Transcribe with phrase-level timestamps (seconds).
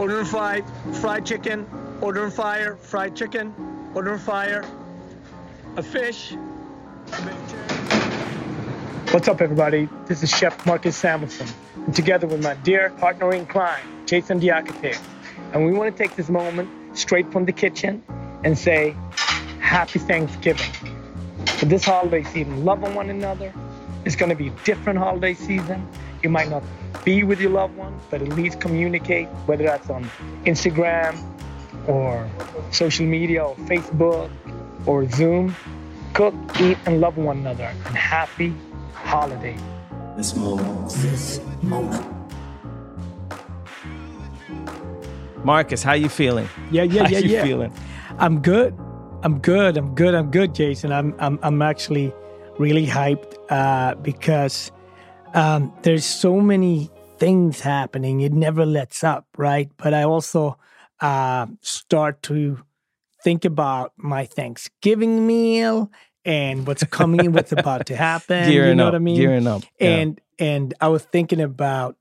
[0.00, 0.62] Order and fry,
[1.02, 1.66] fried chicken.
[2.00, 3.54] Order and fire, fried chicken.
[3.94, 4.64] Order and fire,
[5.76, 6.32] a fish.
[9.10, 9.90] What's up, everybody?
[10.06, 11.52] This is Chef Marcus Samuelsson,
[11.84, 14.98] and together with my dear partner in crime, Jason Diakite,
[15.52, 18.02] and we want to take this moment straight from the kitchen
[18.42, 18.96] and say,
[19.60, 20.72] Happy Thanksgiving.
[21.58, 23.52] For this holiday season, love on one another.
[24.06, 25.86] It's going to be a different holiday season.
[26.22, 26.62] You might not
[27.04, 30.04] be with your loved one, but at least communicate, whether that's on
[30.44, 31.18] Instagram
[31.88, 32.28] or
[32.72, 34.30] social media or Facebook
[34.86, 35.54] or Zoom.
[36.12, 37.72] Cook, eat, and love one another.
[37.86, 38.52] And happy
[38.92, 39.56] holiday.
[40.16, 40.90] This moment.
[40.90, 42.04] This moment.
[45.44, 46.48] Marcus, how you feeling?
[46.70, 47.44] Yeah, yeah, how yeah, you yeah.
[47.44, 47.72] feeling?
[48.18, 48.76] I'm good.
[49.22, 49.76] I'm good.
[49.78, 50.14] I'm good.
[50.14, 50.92] I'm good, Jason.
[50.92, 52.12] I'm I'm I'm actually
[52.58, 54.70] really hyped uh, because
[55.34, 58.20] um, there's so many things happening.
[58.20, 59.70] It never lets up, right?
[59.76, 60.58] But I also
[61.00, 62.62] uh, start to
[63.22, 65.90] think about my Thanksgiving meal
[66.24, 68.50] and what's coming, what's about to happen.
[68.50, 69.16] Gearing you know up, what I mean?
[69.16, 69.88] gearing up, yeah.
[69.88, 71.96] And and I was thinking about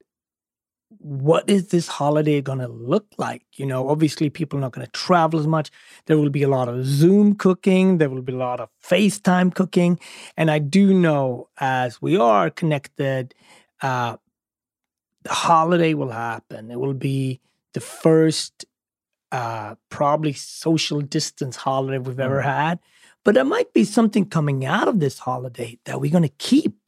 [0.99, 3.43] what is this holiday going to look like?
[3.55, 5.71] You know, obviously people are not going to travel as much.
[6.05, 7.97] There will be a lot of Zoom cooking.
[7.97, 9.99] There will be a lot of FaceTime cooking.
[10.35, 13.33] And I do know as we are connected,
[13.81, 14.17] uh,
[15.23, 16.69] the holiday will happen.
[16.69, 17.39] It will be
[17.73, 18.65] the first,
[19.31, 22.79] uh, probably social distance holiday we've ever had.
[23.23, 26.78] But there might be something coming out of this holiday that we're going to keep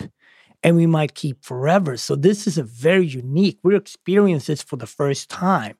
[0.63, 1.97] and we might keep forever.
[1.97, 3.59] So this is a very unique.
[3.63, 5.77] We're experiencing this for the first time.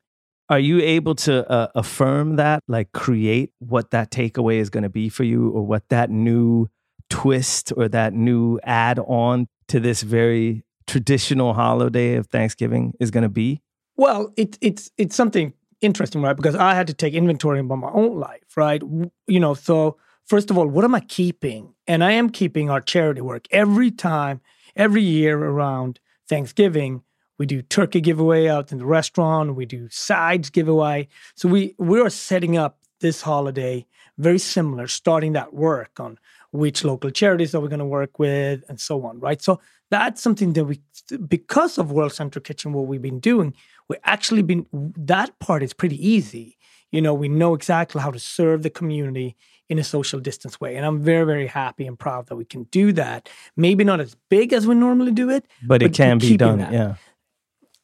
[0.49, 4.89] Are you able to uh, affirm that, like create what that takeaway is going to
[4.89, 6.67] be for you, or what that new
[7.09, 13.23] twist or that new add on to this very traditional holiday of Thanksgiving is going
[13.23, 13.61] to be?
[13.95, 16.35] Well, it, it's it's something interesting, right?
[16.35, 18.81] Because I had to take inventory about my own life, right?
[19.27, 21.73] You know, so first of all, what am I keeping?
[21.87, 24.41] And I am keeping our charity work every time,
[24.75, 27.03] every year around Thanksgiving.
[27.37, 29.55] We do turkey giveaway out in the restaurant.
[29.55, 31.07] We do sides giveaway.
[31.35, 33.85] So we we are setting up this holiday
[34.17, 36.19] very similar, starting that work on
[36.51, 39.41] which local charities are we going to work with and so on, right?
[39.41, 39.59] So
[39.89, 40.81] that's something that we,
[41.27, 43.53] because of World Central Kitchen, what we've been doing,
[43.89, 44.65] we actually been
[44.97, 46.57] that part is pretty easy.
[46.91, 49.35] You know, we know exactly how to serve the community
[49.69, 50.75] in a social distance way.
[50.75, 53.29] And I'm very, very happy and proud that we can do that.
[53.55, 56.59] Maybe not as big as we normally do it, But, it can be done.
[56.59, 56.73] that.
[56.73, 56.95] Yeah.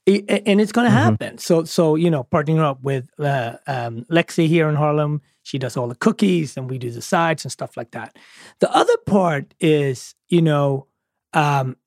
[0.05, 1.03] It- and it's going to Mhm.
[1.03, 1.37] happen.
[1.37, 5.77] So, so you know, partnering up with uh, um, Lexi here in Harlem, she does
[5.77, 8.17] all the cookies, and we do the sides and stuff like that.
[8.59, 10.87] The other part is, you know,
[11.33, 11.77] um,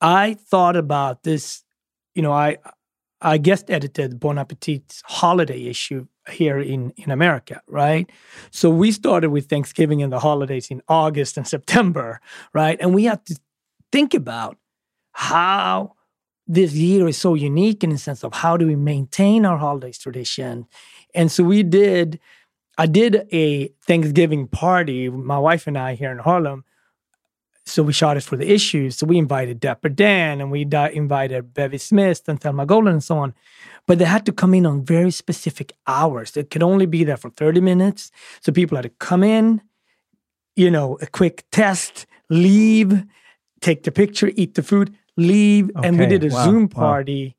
[0.00, 1.62] I thought about this.
[2.14, 2.58] You know, I
[3.20, 8.10] I guest edited Bon Appetit's holiday issue here in in America, right?
[8.50, 12.20] So we started with Thanksgiving and the holidays in August and September,
[12.52, 12.78] right?
[12.80, 13.36] And we have to
[13.92, 14.56] think about
[15.12, 15.94] how
[16.46, 19.98] this year is so unique in the sense of how do we maintain our holidays
[19.98, 20.66] tradition.
[21.14, 22.18] And so we did,
[22.76, 26.64] I did a Thanksgiving party, my wife and I here in Harlem.
[27.70, 28.96] So we shot it for the issues.
[28.98, 33.04] So we invited Dapper Dan and we di- invited Bevy Smith and Thelma Golden and
[33.04, 33.32] so on.
[33.86, 36.32] But they had to come in on very specific hours.
[36.32, 38.10] They could only be there for 30 minutes.
[38.40, 39.60] So people had to come in,
[40.56, 43.04] you know, a quick test, leave,
[43.60, 46.82] take the picture, eat the food, leave, and we did a wow, Zoom wow.
[46.82, 47.36] party.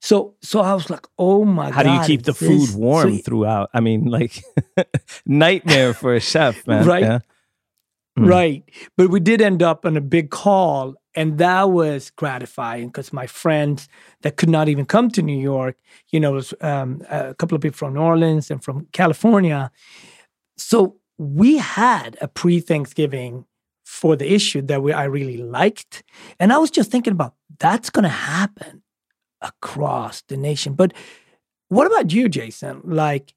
[0.00, 2.60] So, so I was like, "Oh my How god!" How do you keep the food
[2.68, 3.70] this- warm so- throughout?
[3.72, 4.42] I mean, like
[5.26, 6.86] nightmare for a chef, man.
[6.86, 7.02] Right.
[7.04, 7.18] Yeah?
[8.18, 8.28] Mm.
[8.28, 8.64] Right.
[8.96, 13.26] But we did end up on a big call, and that was gratifying because my
[13.26, 13.88] friends
[14.20, 15.76] that could not even come to New York,
[16.10, 19.70] you know, was um, a couple of people from New Orleans and from California.
[20.58, 23.46] So we had a pre-Thanksgiving
[23.84, 26.02] for the issue that we I really liked,
[26.38, 28.82] and I was just thinking about that's going to happen
[29.40, 30.74] across the nation.
[30.74, 30.92] But
[31.68, 32.82] what about you, Jason?
[32.84, 33.34] Like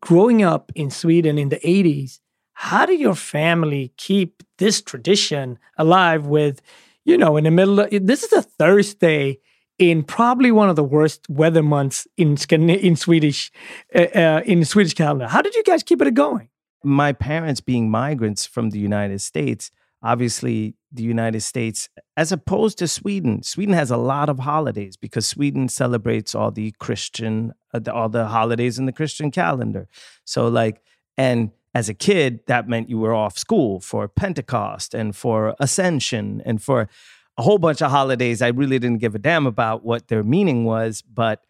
[0.00, 2.20] growing up in Sweden in the 80s,
[2.58, 6.62] how do your family keep this tradition alive with,
[7.04, 9.38] you know, in the middle of this is a Thursday
[9.78, 13.52] in probably one of the worst weather months in in Swedish
[13.94, 15.28] uh, uh, in the Swedish calendar.
[15.28, 16.48] How did you guys keep it going?
[16.82, 19.70] My parents being migrants from the United States,
[20.02, 23.42] obviously the United States as opposed to Sweden.
[23.42, 28.28] Sweden has a lot of holidays because Sweden celebrates all the Christian uh, all the
[28.28, 29.88] holidays in the Christian calendar.
[30.24, 30.80] So like
[31.18, 36.40] and as a kid that meant you were off school for Pentecost and for Ascension
[36.46, 36.88] and for
[37.36, 40.64] a whole bunch of holidays I really didn't give a damn about what their meaning
[40.64, 41.44] was, but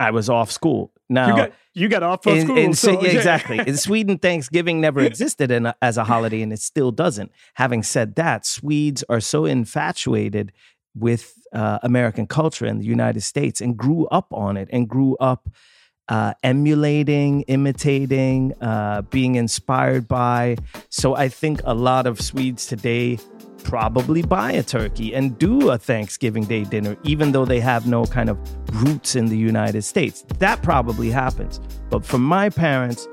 [0.00, 0.94] I was off school.
[1.10, 2.56] Now you got, you got off of in, school.
[2.56, 3.58] In, so, yeah, exactly.
[3.58, 7.30] in Sweden, Thanksgiving never existed a, as a holiday, and it still doesn't.
[7.54, 10.52] Having said that, Swedes are so infatuated
[10.94, 15.18] with uh, American culture in the United States and grew up on it and grew
[15.18, 15.50] up
[16.10, 20.56] uh, emulating, imitating, uh, being inspired by.
[20.90, 23.18] So I think a lot of Swedes today
[23.62, 28.04] probably buy a turkey and do a Thanksgiving Day dinner, even though they have no
[28.04, 28.38] kind of
[28.82, 30.24] roots in the United States.
[30.38, 31.60] That probably happens.
[31.90, 33.06] But for my parents,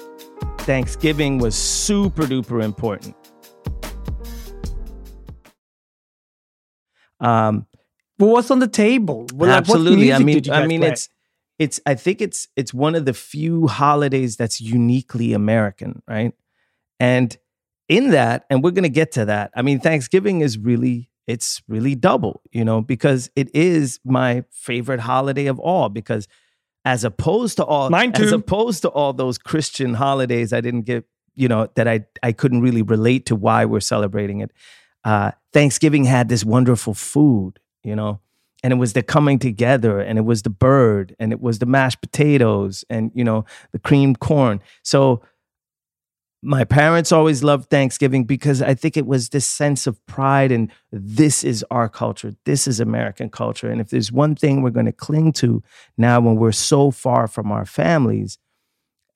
[0.60, 3.16] Thanksgiving was super duper important.
[7.20, 7.68] Um,
[8.18, 9.28] but what's on the table?
[9.34, 10.10] Well, absolutely.
[10.10, 10.90] Like, I mean, I mean, play?
[10.90, 11.10] it's
[11.59, 11.80] it's.
[11.86, 16.33] I think it's it's one of the few holidays that's uniquely American, right?
[17.00, 17.36] And
[17.89, 19.51] in that, and we're going to get to that.
[19.56, 25.00] I mean, Thanksgiving is really, it's really double, you know, because it is my favorite
[25.00, 25.89] holiday of all.
[25.89, 26.27] Because
[26.83, 28.24] as opposed to all, Mine too.
[28.24, 31.06] as opposed to all those Christian holidays, I didn't get,
[31.36, 34.51] you know, that I I couldn't really relate to why we're celebrating it.
[35.04, 38.19] Uh, Thanksgiving had this wonderful food, you know,
[38.68, 41.66] and it was the coming together, and it was the bird, and it was the
[41.66, 44.60] mashed potatoes, and you know, the creamed corn.
[44.84, 45.22] So
[46.42, 50.69] my parents always loved Thanksgiving because I think it was this sense of pride and
[50.92, 52.36] this is our culture.
[52.44, 53.72] This is American culture.
[53.72, 55.64] And if there's one thing we're going to cling to
[55.98, 58.38] now when we're so far from our families,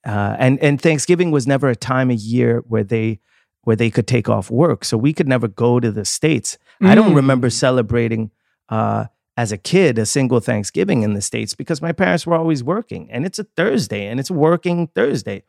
[0.08, 3.20] uh, and and Thanksgiving was never a time of year where they
[3.64, 6.58] where they could take off work, so we could never go to the states.
[6.82, 6.88] Mm.
[6.88, 7.54] I don't remember mm.
[7.54, 8.32] celebrating
[8.70, 9.08] uh,
[9.38, 13.10] as a kid a single Thanksgiving in the states because my parents were always working,
[13.12, 15.44] and it's a Thursday, and it's working Thursday.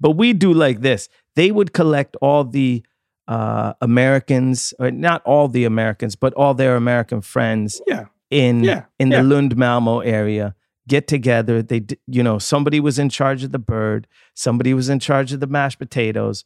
[0.00, 1.08] But we do like this.
[1.34, 2.82] They would collect all the
[3.28, 8.06] uh, Americans, or not all the Americans, but all their American friends yeah.
[8.30, 8.84] in yeah.
[8.98, 9.18] in yeah.
[9.18, 10.54] the Lund Malmo area.
[10.88, 11.62] Get together.
[11.62, 14.06] They, you know, somebody was in charge of the bird.
[14.34, 16.44] Somebody was in charge of the mashed potatoes.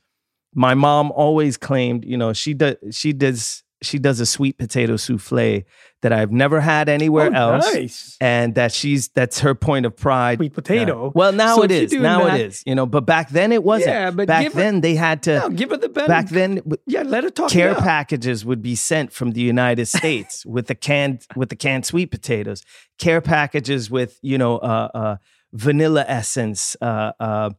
[0.54, 4.96] My mom always claimed, you know, she does she does she does a sweet potato
[4.96, 5.64] souffle
[6.02, 8.16] that I've never had anywhere oh, else, nice.
[8.20, 10.38] and that she's that's her point of pride.
[10.38, 11.08] Sweet potato.
[11.08, 11.92] Uh, well, now so it is.
[11.92, 12.62] Now that, it is.
[12.66, 13.90] You know, but back then it wasn't.
[13.90, 15.38] Yeah, but back then her, they had to.
[15.38, 16.08] No, give her the benefit.
[16.08, 17.50] Back then, yeah, let her talk.
[17.50, 21.86] Care packages would be sent from the United States with the canned with the canned
[21.86, 22.62] sweet potatoes.
[22.98, 25.16] Care packages with you know uh, uh,
[25.52, 26.76] vanilla essence.
[26.80, 27.50] Uh, uh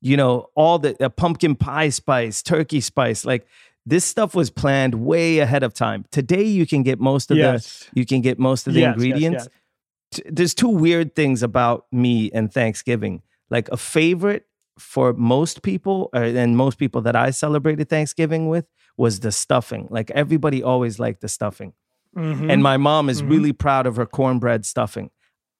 [0.00, 3.46] you know all the pumpkin pie spice, turkey spice, like
[3.86, 6.04] this stuff was planned way ahead of time.
[6.10, 7.88] Today you can get most of yes.
[7.92, 9.48] the you can get most of the yes, ingredients.
[10.12, 13.22] Yes, There's two weird things about me and Thanksgiving.
[13.50, 14.46] Like a favorite
[14.78, 18.66] for most people, uh, and most people that I celebrated Thanksgiving with,
[18.96, 19.86] was the stuffing.
[19.90, 21.74] Like everybody always liked the stuffing.
[22.16, 22.50] Mm-hmm.
[22.50, 23.30] And my mom is mm-hmm.
[23.30, 25.10] really proud of her cornbread stuffing.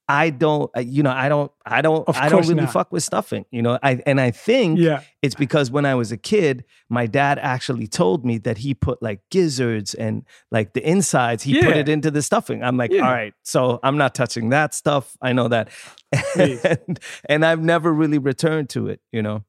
[0.08, 2.73] I don't, uh, you know, I don't, I don't, I don't really not.
[2.73, 3.78] fuck with stuffing, you know.
[3.82, 5.02] I and I think yeah.
[5.23, 9.02] it's because when I was a kid, my dad actually told me that he put
[9.02, 11.64] like gizzards and like the insides, he yeah.
[11.64, 12.62] put it into the stuffing.
[12.62, 13.06] I'm like, yeah.
[13.06, 15.16] all right, so I'm not touching that stuff.
[15.23, 15.70] I know that,
[16.38, 19.42] and, and, I've never really returned to it, you know.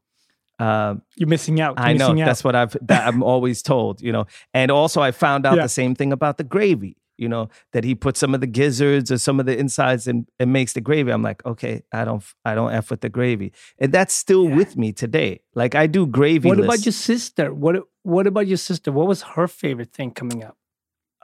[0.57, 1.77] Um, You're missing out.
[1.77, 4.25] You're I know missing that's what I've that I'm always told, you know.
[4.53, 5.63] And also, I found out Yeah.
[5.63, 9.11] the same thing about the gravy you know, that he puts some of the gizzards
[9.11, 11.11] or some of the insides and, and makes the gravy.
[11.11, 13.53] I'm like, okay, I don't I don't F with the gravy.
[13.79, 14.55] And that's still Yeah.
[14.55, 15.41] with me today.
[15.53, 16.49] Like I do gravy.
[16.49, 17.53] What about your sister?
[17.53, 18.91] What What about your sister?
[18.91, 20.57] What was her favorite thing coming up?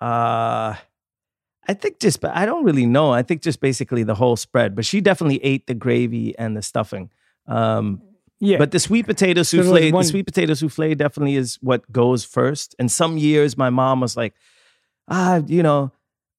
[0.02, 0.76] Uh
[1.68, 3.12] I think just I don't really know.
[3.14, 4.76] I think just basically the whole spread.
[4.76, 7.10] But she definitely ate the gravy and the stuffing.
[7.48, 8.02] Um
[8.44, 12.26] Yeah, But the sweet potato souffle, one- the sweet potato souffle definitely is what goes
[12.26, 12.76] first.
[12.80, 14.34] And some years my mom was like,
[15.12, 15.92] ah, you know,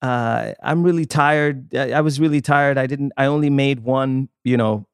[0.02, 1.72] uh, I'm really tired.
[1.76, 2.76] I, I was really tired.
[2.78, 4.86] I didn't, I only made one, you know,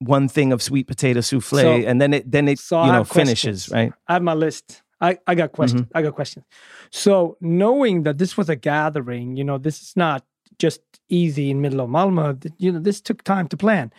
[0.00, 3.04] one thing of sweet potato souffle, So- and then it then it So you know
[3.04, 3.70] finishes questions.
[3.70, 3.92] right.
[4.08, 4.82] I have my list.
[5.00, 5.82] I, I got questions.
[5.82, 5.96] Mm-hmm.
[5.98, 6.44] I got questions.
[6.90, 10.24] So knowing that this was a gathering, you know, this is not
[10.58, 12.38] just easy in middle of Malmo.
[12.58, 13.92] You know, this took time to plan.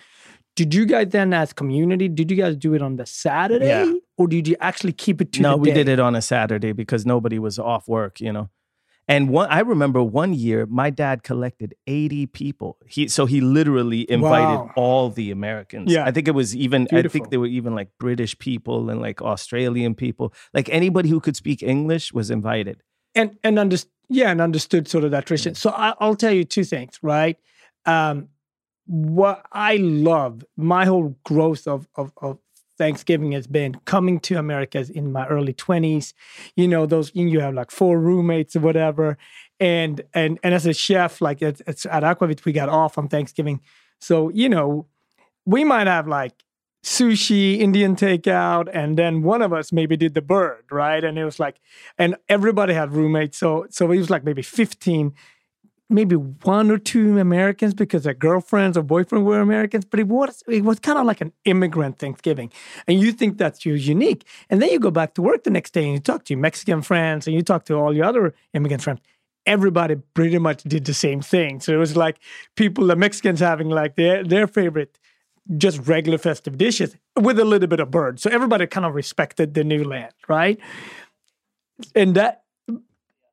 [0.56, 3.92] Did you guys then, as community, did you guys do it on the Saturday, Yeah.
[4.18, 5.74] or did you actually keep it to no, we day?
[5.84, 8.50] did it on a Saturday because nobody was off work, you know.
[9.08, 12.78] And one, I remember one year, my dad collected eighty people.
[12.88, 14.72] He so he literally invited Wow.
[14.78, 15.92] all the Americans.
[15.92, 16.06] Yeah.
[16.06, 16.84] I think it was even.
[16.84, 17.12] I Beautiful.
[17.14, 20.34] think there were even like British people and like Australian people.
[20.54, 22.82] Like anybody who could speak English was invited.
[23.16, 23.78] and and under,
[24.10, 25.54] yeah, and understood sort of that tradition.
[25.56, 27.38] So I, I'll tell you two things, right?
[27.86, 28.30] Um,
[28.86, 32.40] what I love, my whole growth of of, of
[32.84, 36.13] Thanksgiving has been coming to America in my early twenties.
[36.58, 39.18] You know, those you have like four roommates or whatever,
[39.58, 43.08] and and and as a chef, like it's, it's at Aquavit, we got off on
[43.08, 43.62] Thanksgiving,
[44.02, 44.88] so you know,
[45.46, 46.34] we might have like
[46.84, 51.02] sushi, Indian takeout, and then one of us maybe did the bird, right?
[51.02, 51.62] And it was like,
[51.98, 55.13] and everybody had roommates, so so it was like maybe fifteen,
[55.94, 60.44] maybe one or two Americans because their girlfriends or boyfriend were Americans, but it was
[60.48, 62.52] it was kind of like an immigrant Thanksgiving,
[62.88, 65.84] and you think that's unique, and then you go back to work the next day
[65.86, 68.84] and you talk to your Mexican friends and you talk to all your other immigrant
[68.84, 69.00] friends.
[69.46, 71.60] Everybody pretty much did the same thing.
[71.60, 72.20] So it was like
[72.56, 75.00] people, the Mexicans having like their their favorite
[75.58, 78.20] just regular festive dishes with a little bit of bird.
[78.20, 80.60] So everybody kind of respected the new land, right?
[81.96, 82.43] And that,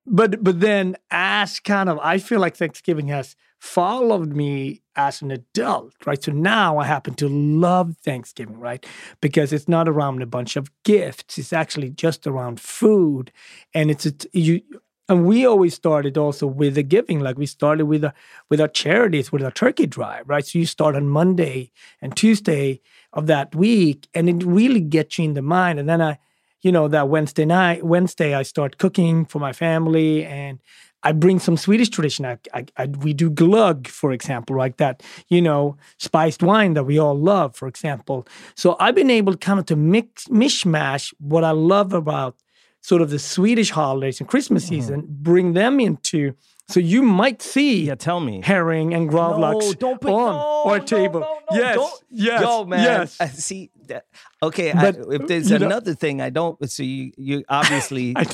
[0.06, 5.30] but but then as kind of, I feel like Thanksgiving has followed me as an
[5.30, 6.22] adult, right?
[6.22, 8.84] So now I happen to love Thanksgiving, right?
[9.20, 13.32] Because it's not around a bunch of gifts; it's actually just around food,
[13.74, 14.62] and it's a, you.
[15.08, 18.14] And we always started also with the giving, like we started with a,
[18.48, 20.46] with our charities, with our turkey drive, right?
[20.46, 22.80] So you start on Monday and Tuesday
[23.12, 25.80] of that week, and it really gets you in the mind.
[25.80, 26.18] And then I,
[26.62, 30.58] you know, that Wednesday night, Wednesday, I start cooking for my family, and
[31.02, 32.26] I bring some Swedish tradition.
[32.26, 36.84] I, I, I we do glögg, for example, like that, you know, spiced wine that
[36.84, 38.26] we all love, for example.
[38.54, 42.36] So I've been able kind of to mix mishmash what I love about
[42.82, 44.74] sort of the Swedish holidays and Christmas mm-hmm.
[44.74, 46.34] season, bring them into.
[46.70, 48.40] So you might see Yeah, tell me.
[48.44, 51.20] herring and gravlax No, put, on no, our no, table.
[51.20, 52.02] no, no, yes, don't.
[52.10, 52.82] yes, Yo, man.
[52.82, 53.20] yes.
[53.20, 54.06] uh, see, that,
[54.42, 54.72] okay.
[54.72, 56.56] But, I, if there's you know- another thing, I don't.
[56.70, 58.24] So you, you obviously I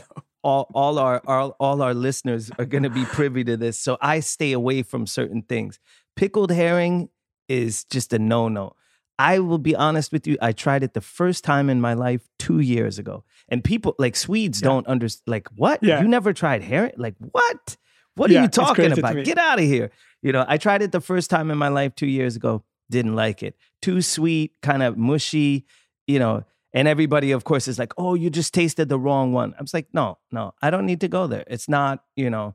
[0.43, 3.79] all, all our, our all our listeners are going to be privy to this.
[3.79, 5.81] So I stay away from certain things.
[6.15, 7.09] Pickled herring
[7.49, 8.75] is just a no no.
[9.19, 10.37] I will be honest with you.
[10.43, 14.15] I tried it the first time in my life two years ago, and people like
[14.15, 15.23] Swedes don't understand.
[15.27, 15.83] Like, what?
[15.83, 16.03] Yeah.
[16.03, 16.93] You never tried herring?
[16.99, 17.79] Like, what?
[18.17, 19.25] What are you talking about?
[19.25, 19.91] Get out of here.
[20.23, 22.65] You know, I tried it the first time in my life two years ago.
[22.91, 23.57] Didn't like it.
[23.83, 25.67] Too sweet, kind of mushy.
[26.07, 29.55] You know, and everybody, of course, is like, "Oh, you just tasted the wrong one."
[29.59, 31.45] I was like, "No, no, I don't need to go there.
[31.47, 32.55] It's not, you know,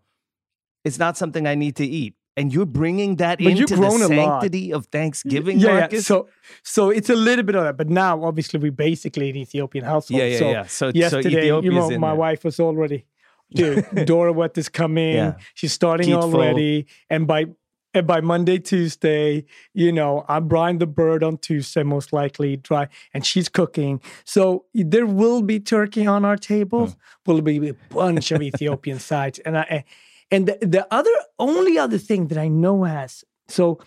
[0.83, 4.71] it's not something I need to eat." And you're bringing that But into the sanctity
[4.71, 5.79] of Thanksgiving, yeah, yeah.
[5.81, 6.07] Marcus.
[6.07, 6.29] So,
[6.63, 10.21] so it's a little bit of that, but now obviously we basically an Ethiopian household.
[10.21, 10.63] yeah, yeah, so yeah.
[10.63, 12.15] So, so yesterday, you know, my there.
[12.15, 13.05] wife was already,
[13.53, 15.15] dude, Doro wat is coming.
[15.15, 15.37] Yeah.
[15.53, 16.35] She's starting full.
[16.35, 17.45] already, and by
[17.93, 19.43] and by Monday, Tuesday,
[19.73, 24.01] you know, I'm brying the bird on Tuesday, most likely dry, and she's cooking.
[24.23, 26.93] So there will be turkey on our tables.
[26.93, 27.31] Hmm.
[27.31, 29.83] Will be a bunch of Ethiopian sides, and I
[30.29, 33.79] and the, the other only other thing that I know has so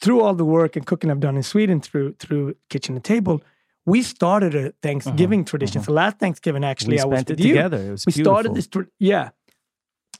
[0.00, 3.42] through all the work and cooking I've done in Sweden through through kitchen and table,
[3.86, 5.82] we started a Thanksgiving tradition.
[5.82, 7.54] So last Thanksgiving, actually, Uh-huh, We I was with it you.
[7.54, 7.96] together.
[8.06, 9.30] We started this, tra- yeah,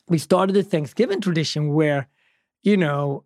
[0.08, 2.08] we started the Thanksgiving tradition where,
[2.62, 3.24] you know,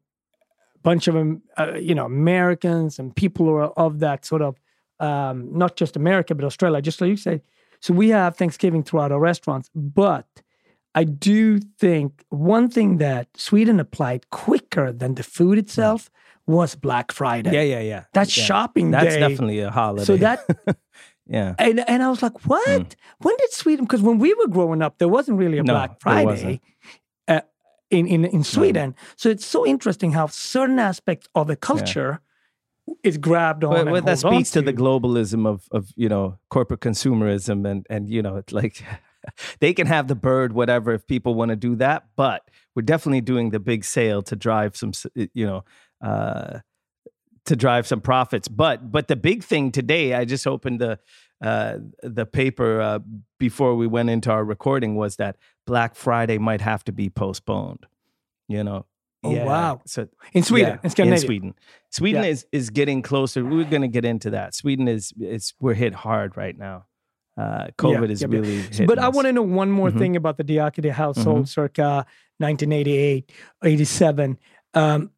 [0.77, 4.43] a bunch of um, uh, you know Americans and people who are of that sort
[4.43, 4.57] of
[5.01, 7.41] um, not just America but Australia, just like you say.
[7.81, 10.27] So we have Thanksgiving throughout our restaurants, but
[10.95, 16.11] I do think one thing that Sweden applied quicker than the food itself
[16.47, 17.53] was Black Friday.
[17.53, 18.05] yeah, yeah, yeah.
[18.13, 18.45] That's Yeah.
[18.45, 19.21] shopping That's day.
[19.21, 20.05] definitely a holiday.
[20.05, 20.41] So that
[21.27, 21.55] yeah.
[21.59, 22.97] and and I was like, what?
[23.19, 23.85] When did Sweden?
[23.85, 26.61] Because when we were growing up, there wasn't really a No, Black Friday
[27.29, 27.41] uh,
[27.91, 28.95] in in in Sweden.
[29.17, 32.21] So it's so interesting how certain aspects of the culture
[33.03, 33.77] is grabbed on.
[33.77, 38.11] And but that speaks to the globalism of of you know corporate consumerism and and
[38.11, 38.85] you know it's like
[39.61, 42.43] they can have the bird whatever if people want to do that, but
[42.75, 45.65] we're definitely doing the big sale to drive some you know
[46.01, 46.61] uh,
[47.47, 48.49] to drive some profits.
[48.49, 50.99] But but the big thing today, I just opened the
[51.43, 52.99] uh, the paper uh,
[53.39, 55.37] before we went into our recording was that
[55.67, 57.87] Black Friday might have to be postponed.
[58.49, 58.87] You know,
[59.23, 59.45] Oh Yeah.
[59.47, 59.81] wow!
[59.87, 61.19] So In Sweden, yeah, in.
[61.19, 61.55] Sweden.
[61.91, 62.29] Sweden Yeah.
[62.31, 63.43] is is getting closer.
[63.45, 64.55] We're going to get into that.
[64.55, 66.85] Sweden is is we're hit hard right now.
[67.37, 68.61] Uh, COVID is really.
[68.61, 69.99] Hitting but I want to know one more Mhm.
[69.99, 72.07] thing about the Diakite household circa
[72.39, 73.33] 1988,
[73.65, 74.39] 87.
[74.75, 75.11] Um,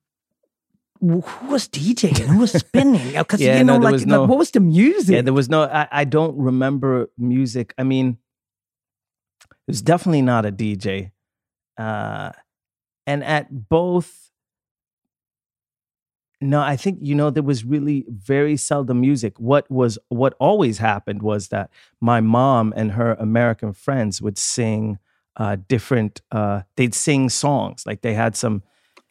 [1.00, 2.18] who was DJing?
[2.26, 3.12] Who was spinning?
[3.12, 5.14] Because Yeah, you know, no, like, like, no- what was the music?
[5.14, 5.62] Yeah, there was no.
[5.64, 7.74] I, I don't remember music.
[7.78, 8.18] I mean,
[9.40, 11.12] it was definitely not a DJ.
[11.78, 12.30] Uh,
[13.06, 14.30] and at both,
[16.40, 19.38] no, I think you know there was really very seldom music.
[19.38, 24.98] What was what always happened was that my mom and her American friends would sing
[25.36, 26.20] uh, different.
[26.30, 28.62] Uh, they'd sing songs like they had some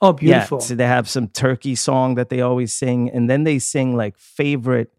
[0.06, 0.58] oh, beautiful.
[0.60, 3.96] yeah, so they have some turkey song that they always sing, and then they sing
[3.96, 4.92] like favorite.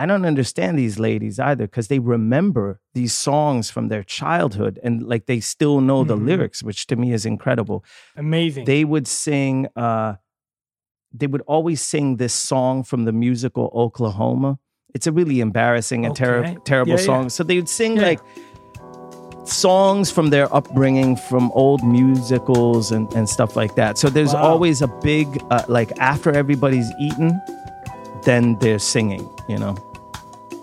[0.00, 5.02] I don't understand these ladies either because they remember these songs from their childhood and
[5.02, 6.26] like they still know the Mhm.
[6.26, 7.84] lyrics, which to me is incredible.
[8.16, 8.64] Amazing.
[8.66, 9.66] They would sing.
[9.76, 10.14] uh
[11.20, 14.58] They would always sing this song from the musical Oklahoma.
[14.94, 16.56] It's a really embarrassing and Okay.
[16.64, 17.06] terrible Yeah, yeah.
[17.06, 17.28] song.
[17.30, 18.08] So they would sing Yeah.
[18.10, 18.20] like
[19.48, 24.42] songs from their upbringing from old musicals and, and stuff like that so there's Wow.
[24.42, 27.40] always a big uh, like after everybody's eaten
[28.24, 29.74] then they're singing you know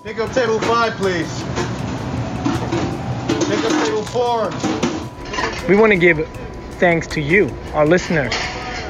[0.03, 1.41] Pick up table five, please.
[3.49, 4.49] Pick up table four.
[5.67, 6.27] We want to give
[6.79, 8.33] thanks to you, our listeners,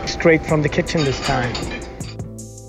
[0.05, 1.53] straight from the kitchen this time.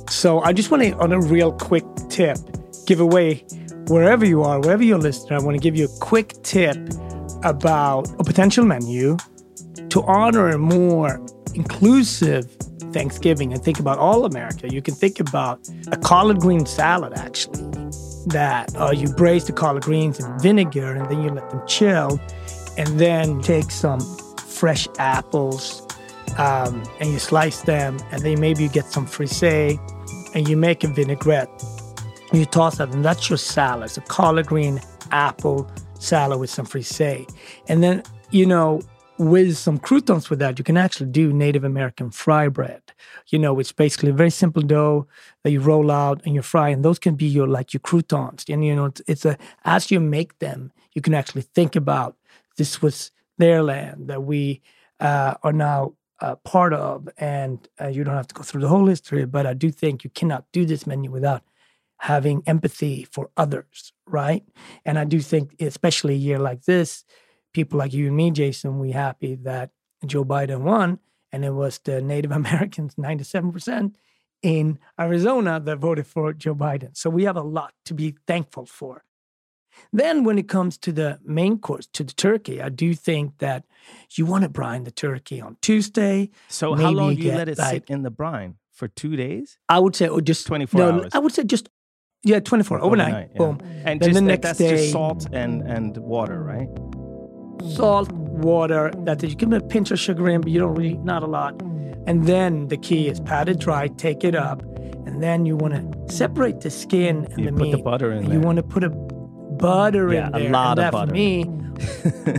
[0.09, 2.39] So I just want to, on a real quick tip,
[2.87, 3.45] give away
[3.89, 5.33] wherever you are, wherever you're listening.
[5.41, 6.77] I want to give you a quick tip
[7.47, 9.17] about a potential menu
[9.89, 11.25] to honor a more
[11.55, 12.45] inclusive
[12.93, 14.69] Thanksgiving and think about all America.
[14.69, 17.63] You can think about a collard green salad, actually,
[18.27, 22.21] that uh, you braise the collard greens in vinegar and then you let them chill,
[22.77, 24.01] and then take some
[24.39, 25.83] fresh apples
[26.39, 29.79] um, and you slice them, and then maybe you get some frisee,
[30.35, 31.49] and you make a vinaigrette.
[32.33, 33.85] You toss that, and that's your salad.
[33.87, 34.81] It's a collard green
[35.13, 37.27] apple salad with some frisee,
[37.69, 38.81] and then you know
[39.19, 42.83] with some croutons with that, you can actually do Native American fry bread.
[43.29, 45.07] You know, it's basically a very simple dough
[45.43, 48.45] that you roll out and you fry, and those can be your like your croutons.
[48.49, 52.17] And you know, it's, it's a as you make them, you can actually think about
[52.57, 54.63] this was their land that we
[55.01, 58.69] uh, are now uh, part of, and uh, you don't have to go through the
[58.69, 59.25] whole history.
[59.27, 61.43] But I do think you cannot do this menu without
[61.99, 64.45] having empathy for others, right?
[64.85, 67.05] And I do think, especially a year like this,
[67.53, 69.71] people like you and me, Jason, we happy that
[70.05, 70.99] Joe Biden won,
[71.33, 73.97] and it was the Native Americans, ninety-seven percent
[74.43, 76.97] in Arizona that voted for Joe Biden.
[76.97, 79.03] So we have a lot to be thankful for.
[79.93, 83.65] Then, when it comes to the main course, to the turkey, I do think that
[84.13, 86.31] you want to brine the turkey on Tuesday.
[86.49, 89.59] so how long do you let it like- sit in the brine for two days
[89.71, 91.11] I would say, or just 24 no, hours.
[91.15, 91.71] I would say just
[92.27, 93.31] yeah, twenty-four overnight.
[93.33, 93.39] yeah.
[93.39, 93.59] Boom.
[93.85, 96.69] and Then just the next that's day, just salt and and water right
[97.75, 98.93] salt, water.
[98.99, 99.31] That's it.
[99.31, 101.61] You give it a pinch of sugar in, but you don't really, not a lot.
[102.07, 104.63] And then the key is pat it dry, take it up,
[105.07, 108.25] and then you want to separate the skin and You the put the butter in
[108.27, 108.35] there.
[108.35, 110.49] You want to put a butter Yeah, in there.
[110.49, 111.09] a lot and of butter.
[111.09, 111.45] For me,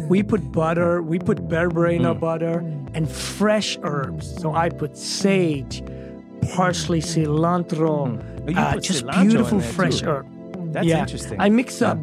[0.08, 2.20] we put butter, we put berbere in our Mm.
[2.20, 2.60] butter,
[2.94, 4.34] and fresh herbs.
[4.42, 5.84] So I put sage,
[6.56, 10.08] parsley, cilantro, Oh, uh, just cilantro beautiful fresh too.
[10.10, 10.74] herb.
[10.74, 11.00] that's yeah.
[11.00, 11.98] interesting I mix up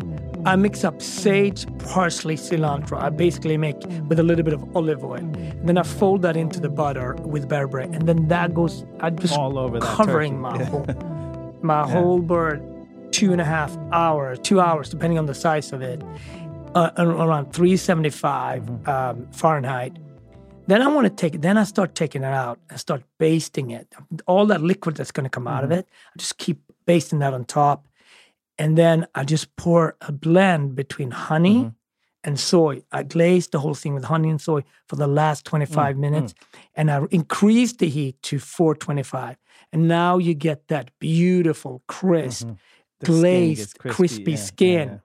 [0.47, 3.01] I mix up sage, parsley, cilantro.
[3.01, 3.79] I basically make
[4.11, 5.15] with a little bit of olive oil.
[5.15, 7.85] And then I fold that into the butter with berbere.
[7.95, 10.43] And then that goes I just All over that covering turkey.
[10.43, 10.65] my Yeah.
[10.67, 10.87] whole
[11.63, 12.63] my whole bird
[13.11, 16.03] two and a half hours, two hours depending on the size of it.
[16.75, 18.91] Uh, around 375 Mm-hmm.
[18.91, 19.97] um, Fahrenheit.
[20.67, 21.43] Then I want to take it.
[21.43, 23.87] Then I start taking it out and start basting it.
[24.27, 25.81] All that liquid that's going to come out of Mm-hmm.
[25.81, 27.87] it, I just keep basting that on top.
[28.59, 31.69] And then I just pour a blend between honey Mm-hmm.
[32.27, 32.83] and soy.
[32.93, 36.35] I glaze the whole thing with honey and soy for the last 25 Mm, minutes.
[36.75, 39.37] And I increase the heat to 425.
[39.73, 42.55] And now you get that beautiful, crisp, Mm-hmm.
[43.01, 44.89] The skin glazed, crispy, crispy yeah, yeah, skin.
[44.89, 44.99] yeah.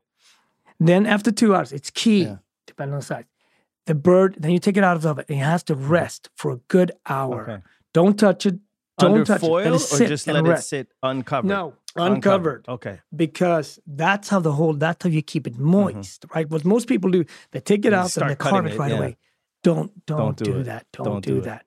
[0.80, 2.38] Then after two hours, it's key, Yeah.
[2.68, 3.26] depending on the size.
[3.90, 5.26] The bird, then you take it out of the oven.
[5.28, 7.42] and It has to rest for a good hour.
[7.50, 7.60] Okay.
[7.92, 8.58] Don't touch it.
[9.00, 9.66] Don't under touch foil it.
[9.66, 12.66] Let or it sit just and let it sit uncovered No, uncovered.
[12.68, 16.48] okay Because that's how the whole, that's how you keep it moist, right?
[16.54, 18.98] What most people do, they take it You out and they carve it right yeah.
[18.98, 19.18] away.
[19.64, 20.86] Don't, don't, Don't do do, that.
[20.94, 21.66] Don't, Don't do, do that.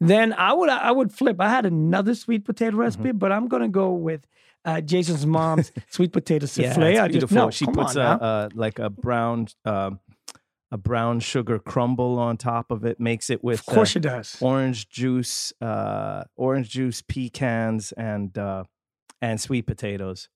[0.00, 1.36] Then I would, I would flip.
[1.40, 2.80] I had another sweet potato Mm-hmm.
[2.80, 4.26] recipe, but I'm to go with
[4.64, 6.82] uh, Jason's mom's sweet potato yeah souffle.
[6.84, 10.00] it's I just, beautiful no, she puts on a, uh like a brown um
[10.70, 13.00] a brown sugar crumble on top of it.
[13.00, 14.36] Makes it with Of course uh, it does.
[14.40, 18.64] orange juice, uh, orange juice, pecans, and uh,
[19.22, 20.28] and sweet potatoes.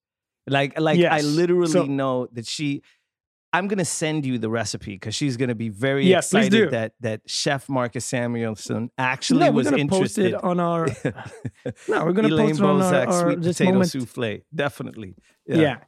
[0.47, 2.83] Like like I literally So- know that she.
[3.55, 7.21] I'm gonna send you the recipe because she's gonna be very Yes, excited that that
[7.27, 10.27] Chef Marcus Samuelsson actually no, we're was gonna post interested.
[10.37, 10.87] it on our.
[11.87, 13.91] no, we're gonna Elaine post it on our, Bozak, our sweet this potato moment.
[13.91, 15.17] souffle, definitely.
[15.47, 15.81] Yeah.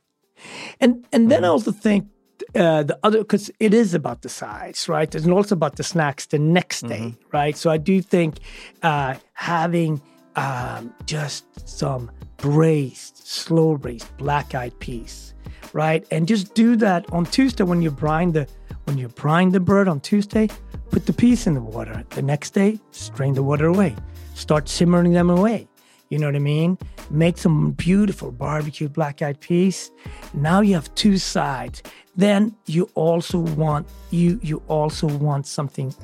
[0.78, 1.52] And and then I Mhm.
[1.52, 2.08] also think
[2.54, 5.14] uh, the other because it is about the sides, right?
[5.14, 7.56] And also about the snacks the next day, right?
[7.56, 8.38] So I do think
[8.82, 10.00] uh, having
[10.36, 15.34] um, just some braised, slow braised black eyed peas,
[15.72, 16.06] right?
[16.10, 18.46] And just do that on Tuesday when you brine the
[18.84, 20.48] when you brine the bird on Tuesday.
[20.90, 22.04] Put the peas in the water.
[22.10, 23.96] The next day, strain the water away.
[24.34, 25.66] Start simmering them away.
[26.10, 26.78] You know what I mean?
[27.10, 29.90] Make some beautiful barbecue black eyed peas.
[30.32, 31.82] Now you have two sides.
[32.16, 35.94] Then you also want you you also want something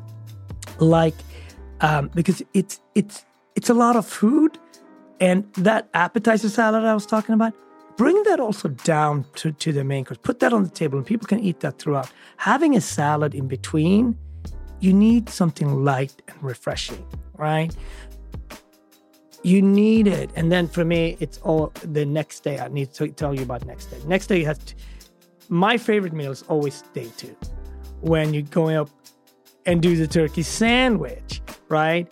[0.79, 1.15] like
[1.81, 4.59] um, because it's it's it's a lot of food,
[5.21, 7.55] and that appetizer salad I was talking about.
[7.97, 10.19] Bring that also down to, to the main course.
[10.23, 12.11] Put that on the table, and people can eat that throughout.
[12.39, 14.17] Having a salad in between,
[14.81, 17.05] you need something light and refreshing,
[17.37, 17.77] right?
[19.43, 20.31] You need it.
[20.37, 22.59] And then for me, it's all the next day.
[22.59, 23.99] I need to tell you about next day.
[24.07, 24.75] Next day has to,
[25.49, 27.35] my favorite meal is always day two,
[28.01, 28.91] when you're going up
[29.67, 32.11] and do the turkey sandwich, right?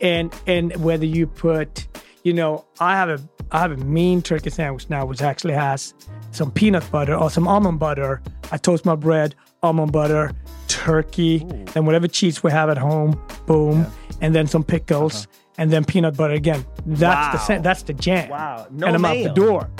[0.00, 1.86] And and whether you put,
[2.24, 3.20] you know, I have a
[3.52, 5.94] I have a mean turkey sandwich now, which actually has
[6.30, 8.22] some peanut butter or some almond butter.
[8.50, 10.32] I toast my bread, almond butter,
[10.68, 13.86] turkey, and whatever cheese we have at home, boom,
[14.20, 15.38] and then some pickles, uh-huh.
[15.62, 16.64] And then peanut butter again.
[16.86, 17.58] That's the Wow.
[17.58, 18.28] sa- that's the jam.
[18.28, 18.66] Wow.
[18.70, 19.28] No and I'm out mayo.
[19.28, 19.70] the door.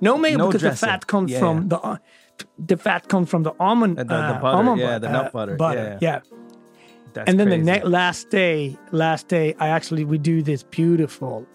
[0.00, 0.86] No mayo No because dressing.
[0.86, 1.68] the fat comes Yeah, from yeah.
[1.72, 1.96] the uh,
[2.70, 5.32] the fat comes from the almond Uh, the- the uh, butter, almond yeah, the nut
[5.32, 5.56] butter.
[5.56, 5.98] butter.
[6.00, 6.20] Yeah, yeah.
[7.14, 7.80] That's and then the crazy.
[7.80, 11.46] ne- last day, last day, I actually we do this beautiful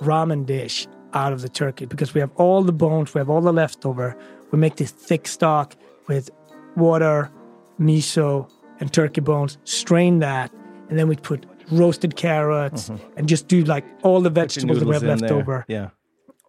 [0.00, 3.42] ramen dish out of the turkey because we have all the bones, we have all
[3.42, 4.16] the leftover.
[4.50, 5.76] We make this thick stock
[6.08, 6.30] with
[6.76, 7.30] water,
[7.78, 9.58] miso, and turkey bones.
[9.64, 10.50] Strain that,
[10.88, 14.36] and then we put roasted carrots and just do like all the Mm-hmm.
[14.38, 15.32] Your vegetables that we have left there.
[15.34, 15.64] over.
[15.68, 15.90] Yeah.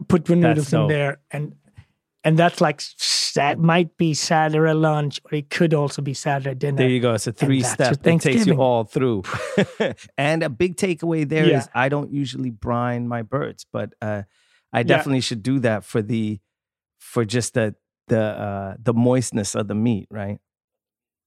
[0.08, 0.90] Put the noodles in dope.
[0.90, 1.56] there, and
[2.24, 2.82] and that's like
[3.36, 6.78] that might be Saturday lunch, or it could also be Saturday dinner.
[6.78, 7.14] There you go.
[7.14, 9.24] It's a three step your It takes you all through.
[10.18, 11.66] and a big takeaway there is Yeah.
[11.74, 14.24] I don't usually brine my birds, but uh,
[14.74, 16.40] I definitely should do that for the
[17.00, 17.76] for just the
[18.08, 20.40] the uh, the moistness of the meat, right?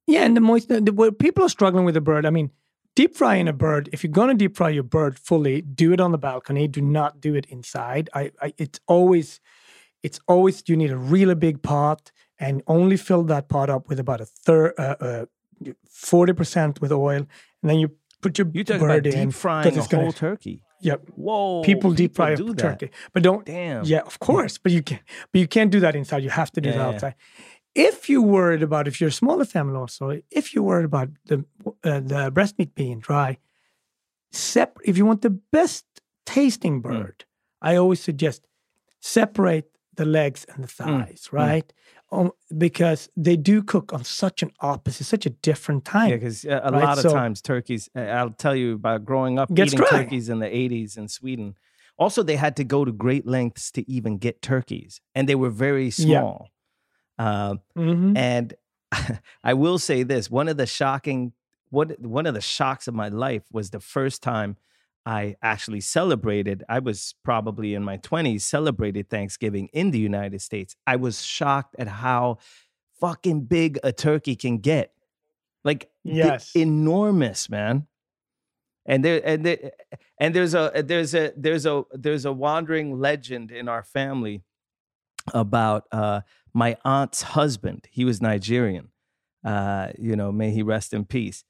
[0.07, 0.68] Yeah, and the moist.
[0.68, 2.26] The, where people are struggling with the bird.
[2.26, 2.50] I mean,
[2.94, 3.88] deep frying a bird.
[3.92, 6.68] If you're gonna deep fry your bird fully, do it on the balcony.
[6.68, 8.09] Do not do it inside.
[8.14, 9.40] I, I it's always,
[10.02, 13.98] it's always you need a really big pot and only fill that pot up with
[14.00, 15.26] about a third, uh,
[15.88, 17.26] forty percent with oil,
[17.62, 19.28] and then you put your You talking bird about in.
[19.28, 20.62] deep frying 'cause a it's gonna- whole turkey?
[20.80, 21.00] Yep.
[21.16, 21.62] Whoa!
[21.62, 22.59] People deep fry do a that.
[22.59, 23.46] turkey, but don't.
[23.46, 23.85] Damn.
[23.87, 25.00] Yeah, of course, but you can't
[25.33, 26.22] But you can't do that inside.
[26.22, 27.12] You have to do Yeah, that yeah.
[27.74, 31.44] If you're worried about, if you're a smaller family, also, if you're worried about the
[31.82, 33.38] uh, the breast meat being dry,
[34.32, 35.84] sep- If you want the best
[36.26, 36.88] tasting Hmm.
[36.88, 37.24] bird,
[37.62, 38.46] I always suggest
[39.00, 41.72] separate the legs and the thighs, right?
[42.10, 46.10] Um, because they do cook on such an opposite, such a different time.
[46.10, 47.88] Yeah, because a Right, lot of so- times turkeys.
[47.96, 49.88] uh, I'll tell you about growing up eating dry.
[49.90, 51.54] turkeys in the '80s in Sweden.
[51.96, 55.50] Also, they had to go to great lengths to even get turkeys, and they were
[55.50, 56.38] very Yeah.
[57.18, 58.16] Um, Mhm.
[58.16, 58.55] And
[59.44, 61.33] I will say this: one of the shocking,
[61.70, 64.57] what one of the shocks of my life was the first time
[65.07, 66.64] I actually celebrated.
[66.68, 70.77] I was probably in my twenties, celebrated Thanksgiving in the United States.
[70.87, 72.38] I was shocked at how
[73.00, 74.92] fucking big a turkey can get,
[75.64, 76.55] like Yes.
[76.55, 77.87] enormous, man.
[78.87, 79.72] And there and there,
[80.20, 84.42] and there's a there's a there's a there's a wandering legend in our family
[85.33, 86.20] about uh,
[86.54, 87.86] my aunt's husband.
[87.90, 88.88] He was Nigerian.
[89.44, 91.44] Uh, you know, may he rest in peace.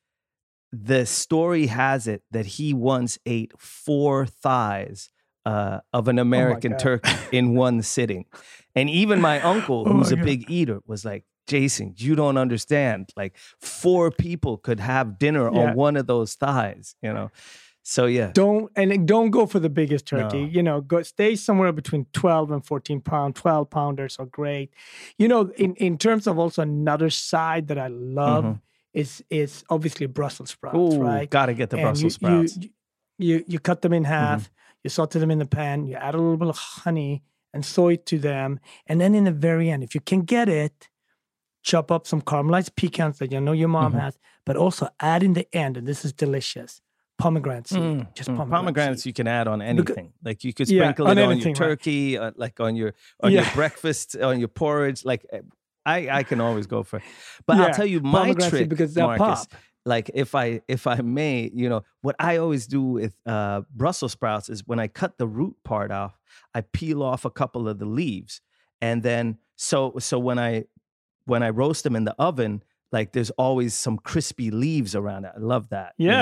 [0.72, 5.10] The story has it that he once ate four thighs
[5.46, 6.78] uh, of an American God.
[6.80, 8.24] turkey in one sitting.
[8.74, 12.38] And even my uncle, Oh who's my a big eater, was like, Jason, you don't
[12.38, 13.10] understand.
[13.16, 15.60] Like, four people could have dinner Yeah.
[15.60, 17.30] on one of those thighs, you know?
[17.86, 18.30] So, yeah.
[18.32, 20.40] Don't and don't go for the biggest turkey.
[20.40, 20.46] No.
[20.48, 23.36] You know, go stay somewhere between twelve and fourteen pound.
[23.36, 24.72] Twelve pounders are great.
[25.18, 28.60] You know, in in terms of also another side that I love Mhm.
[28.94, 31.28] is is obviously Brussels sprouts, Ooh, right?
[31.28, 32.56] gotta get the And Brussels you, sprouts.
[32.56, 32.70] You,
[33.18, 34.50] you you cut them in half.
[34.82, 35.86] You saute them in the pan.
[35.86, 39.30] You add a little bit of honey and soy to them, and then in the
[39.48, 40.88] very end, if you can get it,
[41.62, 44.00] chop up some caramelized pecans that you know your mom Mhm.
[44.00, 46.80] has, but also add in the end, and this is delicious,
[47.18, 47.80] pomegranate seed.
[47.80, 48.36] Mm, Just mm.
[48.36, 49.10] pomegranate pomegranates seed.
[49.10, 50.12] you can add on anything.
[50.24, 51.78] like you could Yeah, sprinkle on it on anything, your right.
[51.78, 55.04] turkey, uh, like on your on your breakfast, on your porridge.
[55.04, 55.38] Like uh,
[55.86, 56.96] I, I can always go for.
[56.98, 57.02] it.
[57.46, 59.54] But Yeah, I'll tell you my trick because that Marcus, pop.
[59.86, 64.12] Like if I if I may, you know what I always do with uh, Brussels
[64.12, 66.18] sprouts is when I cut the root part off,
[66.54, 68.40] I peel off a couple of the leaves,
[68.80, 70.64] and then so so when I
[71.26, 75.32] when I roast them in the oven, like there's always some crispy leaves around it.
[75.36, 75.92] I love that.
[75.98, 76.14] you know?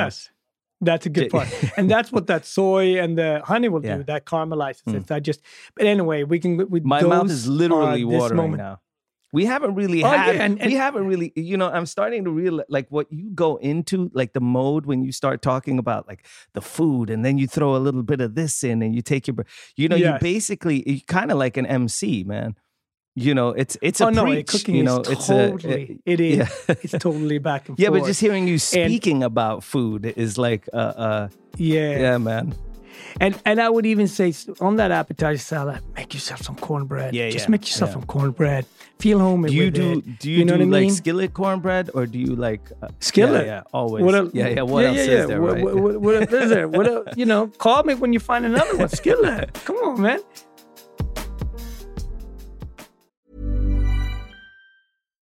[0.83, 0.87] Yes.
[0.87, 1.49] That's a good part.
[1.77, 3.99] and that's what that soy and the honey will Yeah.
[3.99, 4.03] do.
[4.05, 4.95] That caramelizes Mm.
[4.97, 5.07] it.
[5.07, 5.41] That just
[5.77, 8.59] but anyway, we can with My mouth is literally watering moment.
[8.59, 8.81] now.
[9.35, 10.35] We haven't really Oh, had.
[10.37, 11.33] yeah, and- we haven't really.
[11.37, 15.03] You know, I'm starting to realize like what you go into, like the mode when
[15.03, 18.35] you start talking about like the food, and then you throw a little bit of
[18.35, 19.37] this in, and you take your.
[19.75, 22.57] You know, you basically you kind of like an MC, man.
[23.15, 24.47] You know, it's it's a oh no, preach.
[24.47, 26.75] cooking you know, is it's a- totally it is yeah.
[26.83, 27.97] it's totally back and yeah, forth.
[27.97, 31.99] Yeah, but just hearing you speaking about food is like, uh, uh, yeah.
[31.99, 32.55] yeah, man.
[33.21, 37.15] And and I would even say on that appetizer salad, make yourself some cornbread.
[37.15, 37.95] Yeah, Just yeah, make yourself yeah.
[37.95, 38.65] some cornbread.
[38.99, 40.19] Feel homey Do you do it.
[40.21, 40.91] do you, know do like mean?
[40.91, 43.47] skillet cornbread or do you like uh, Skillet.
[43.47, 44.05] Yeah, yeah always.
[44.05, 44.63] What el- yeah, yeah.
[44.63, 45.43] What else is there?
[45.43, 45.65] What, right?
[45.65, 46.69] what, what, what else is there?
[46.69, 47.49] What el- you know?
[47.59, 48.89] Call me when you find another one.
[48.89, 49.53] Skillet.
[49.65, 50.21] Come on, man.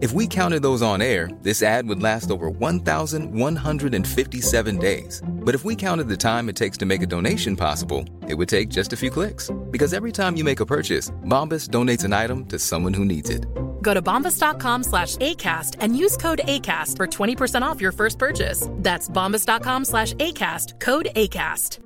[0.00, 5.20] If we counted those on air, this ad would last over 1,157 days.
[5.28, 8.48] But if we counted the time it takes to make a donation possible, it would
[8.48, 9.50] take just a few clicks.
[9.72, 13.28] Because every time you make a purchase, Bombas donates an item to someone who needs
[13.28, 13.44] it.
[13.82, 18.68] Go to bombas.com slash ACAST and use code ACAST for 20% off your first purchase.
[18.74, 21.80] That's bombas.com slash ACAST, code ACAST.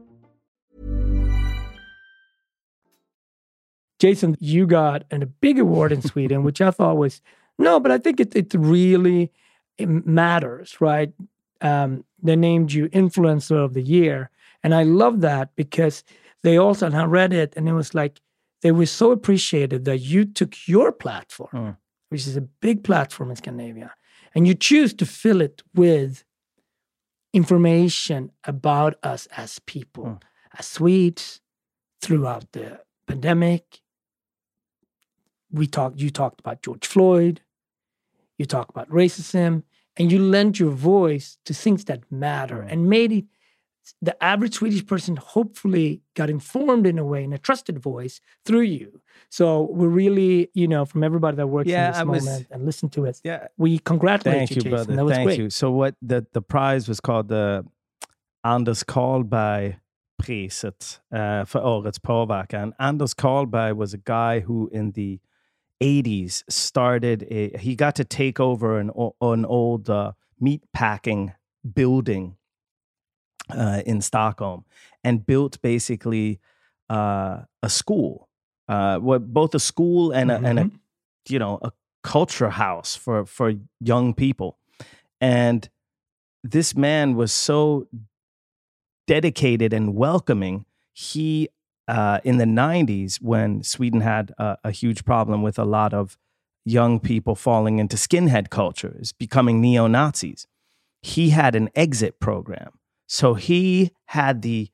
[3.99, 7.23] Jason, you got an, a big award in Sweden, which I thought was
[7.59, 9.31] no, but I think it it really
[9.79, 11.13] it matters, right?
[11.61, 14.31] Um, they named you influencer of the year,
[14.63, 16.05] and I love that because
[16.43, 18.21] they also and I read it, and it was like
[18.63, 21.77] they were so appreciated that you took your platform, Mm.
[22.11, 23.95] which is a big platform in Scandinavia,
[24.35, 26.25] and you choose to fill it with
[27.33, 30.21] information about us as people, Mm.
[30.59, 31.41] as Swedes,
[32.01, 33.81] throughout the pandemic.
[35.53, 36.01] We talked.
[36.01, 37.41] You talked about George Floyd.
[38.39, 39.63] You talked about racism,
[39.97, 43.25] and you lent your voice to things that matter, and made it.
[44.01, 48.61] The average Swedish person hopefully got informed in a way, in a trusted voice through
[48.63, 49.01] you.
[49.29, 52.47] So we're really, you know, from everybody that works Yeah, in this I was- moment
[52.51, 53.21] and listen to it.
[53.25, 53.49] Yeah.
[53.57, 55.05] We congratulate Thank you, you, brother.
[55.05, 55.39] Was Thank great.
[55.41, 55.51] you.
[55.51, 57.65] So what the the prize was called the
[58.45, 59.77] Anders Karlberg
[60.23, 62.73] priset uh, för årets påverkan.
[62.79, 65.19] Anders Karlberg was a guy who in the
[65.83, 68.91] 80s started a, he got to take over an,
[69.21, 71.33] an old uh, meat packing
[71.75, 72.37] building
[73.51, 74.65] uh, in Stockholm
[75.03, 76.41] and built basically
[76.89, 78.29] uh, a school,
[78.69, 80.47] uh, both a school and a, mm-hmm.
[80.47, 80.77] and a, mm-hmm.
[81.29, 84.59] you know, a culture house for for young people.
[85.21, 85.69] And
[86.43, 87.89] this man was so
[89.07, 90.67] dedicated and welcoming.
[90.93, 91.49] He
[91.89, 96.17] uh, in the 90s when Sweden had a, a, huge problem with a lot of
[96.65, 100.47] young people falling into skinhead cultures, becoming neo Nazis.
[101.03, 102.79] He had an exit program.
[103.09, 104.71] So he had the,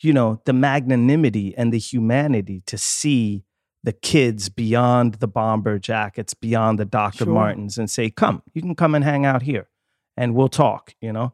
[0.00, 3.44] you know, the magnanimity and the humanity to see
[3.82, 7.24] the kids beyond the bomber jackets, beyond the Dr.
[7.24, 7.32] Sure.
[7.32, 9.68] Martens, and say, come, you can come and hang out here
[10.16, 11.32] and we'll talk, you know?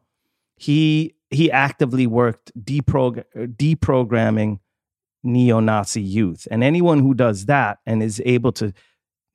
[0.55, 4.59] He he actively worked deprog- deprogramming
[5.23, 6.47] neo-Nazi youth.
[6.49, 8.73] And anyone who does that and is able to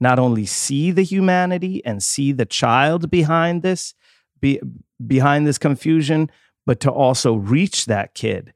[0.01, 3.95] not only see the humanity and see the child behind this,
[4.41, 4.61] be,
[5.05, 6.31] behind this confusion,
[6.67, 8.53] but to also reach that kid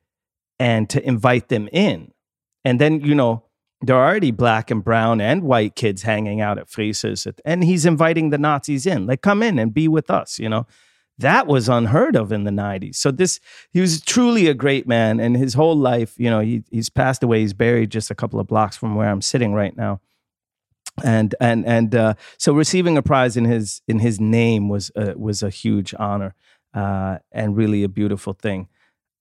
[0.58, 2.12] and to invite them in.
[2.64, 3.44] And then, you know,
[3.80, 7.86] there are already black and brown and white kids hanging out at Fryshuset, and he's
[7.86, 9.06] inviting the Nazis in.
[9.06, 10.66] Like, come in and be with us, you know?
[11.20, 13.40] That was unheard of in the 90s so this
[13.72, 17.22] he was truly a great man and his whole life you know he, he's passed
[17.22, 17.40] away.
[17.40, 20.00] He's buried just a couple of blocks from where i'm sitting right now.
[21.02, 25.16] And and and uh, so receiving a prize in his in his name was a,
[25.16, 26.34] was a huge honor
[26.74, 28.68] uh, and really a beautiful thing.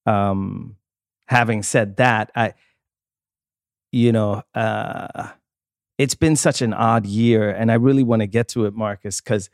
[0.05, 0.75] Um,
[1.27, 2.53] having said that i
[3.91, 5.29] you know uh,
[5.97, 9.21] it's been such an odd year and i really want to get to it marcus
[9.21, 9.49] because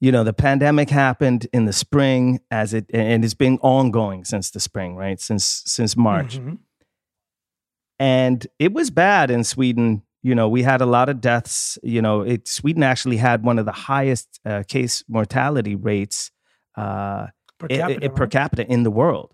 [0.00, 4.50] you know the pandemic happened in the spring as it and it's been ongoing since
[4.50, 5.20] the spring right?
[5.20, 6.38] Since since march.
[6.38, 6.54] Mm-hmm.
[7.98, 10.02] and it was bad in sweden.
[10.22, 11.78] You know we had a lot of deaths.
[11.82, 16.30] You know it, sweden actually had one of the highest uh, case mortality rates
[16.76, 17.28] uh,
[17.58, 19.32] per, capita, it, it, per capita in the world.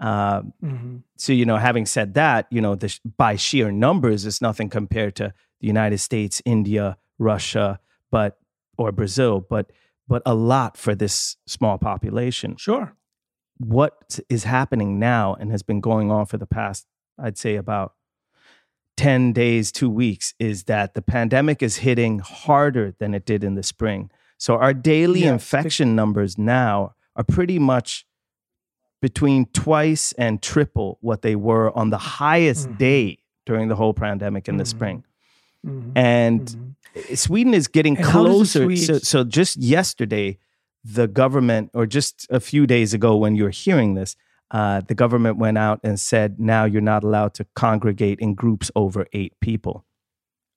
[0.00, 0.96] Uh, mm-hmm.
[1.16, 5.14] so you know having said that you know the, by sheer numbers it's nothing compared
[5.14, 7.78] to the united states india russia
[8.10, 8.36] but
[8.78, 9.40] or brazil.
[9.40, 9.70] But
[10.08, 12.56] but a lot for this small population.
[12.56, 12.94] Sure.
[13.58, 16.86] What is happening now and has been going on for the past,
[17.18, 17.94] I'd say, about
[18.96, 23.54] 10 days, two weeks, is that the pandemic is hitting harder than it did in
[23.54, 24.10] the spring.
[24.38, 25.32] So our daily yeah.
[25.32, 28.04] infection numbers now are pretty much
[29.00, 32.78] between twice and triple what they were on the highest mm-hmm.
[32.78, 34.58] day during the whole pandemic in mm-hmm.
[34.58, 35.04] the spring.
[35.66, 35.96] Mm-hmm.
[35.96, 36.70] And mm-hmm.
[37.14, 38.74] Sweden is getting and closer.
[38.76, 40.38] So, so just yesterday,
[40.84, 44.16] the government, or just a few days ago when you're hearing this,
[44.50, 48.70] uh, the government went out and said now you're not allowed to congregate in groups
[48.76, 49.84] over eight people.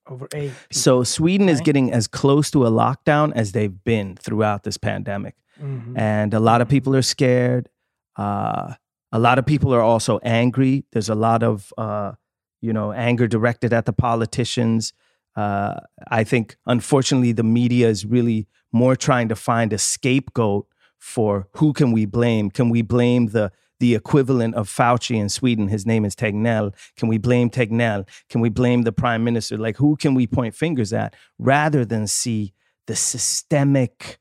[0.08, 0.50] Over eight.
[0.50, 0.66] People.
[0.72, 1.54] So Sweden okay.
[1.54, 5.98] is getting as close to a lockdown as they've been throughout this pandemic, mm-hmm.
[5.98, 7.70] and a lot of people are scared.
[8.18, 8.74] Uh,
[9.12, 10.84] a lot of people are also angry.
[10.92, 12.14] There's a lot of uh,
[12.62, 14.92] you know anger directed at the politicians.
[15.36, 20.68] Uh, I think, unfortunately, the media is really more trying to find a scapegoat
[20.98, 22.50] for who can we blame?
[22.50, 25.68] Can we blame the the equivalent of Fauci in Sweden?
[25.68, 26.74] His name is Tegnell.
[26.96, 28.08] Can we blame Tegnell?
[28.30, 29.58] Can we blame the prime minister?
[29.58, 32.54] Like, who can we point fingers at rather than see
[32.88, 34.20] the systemic,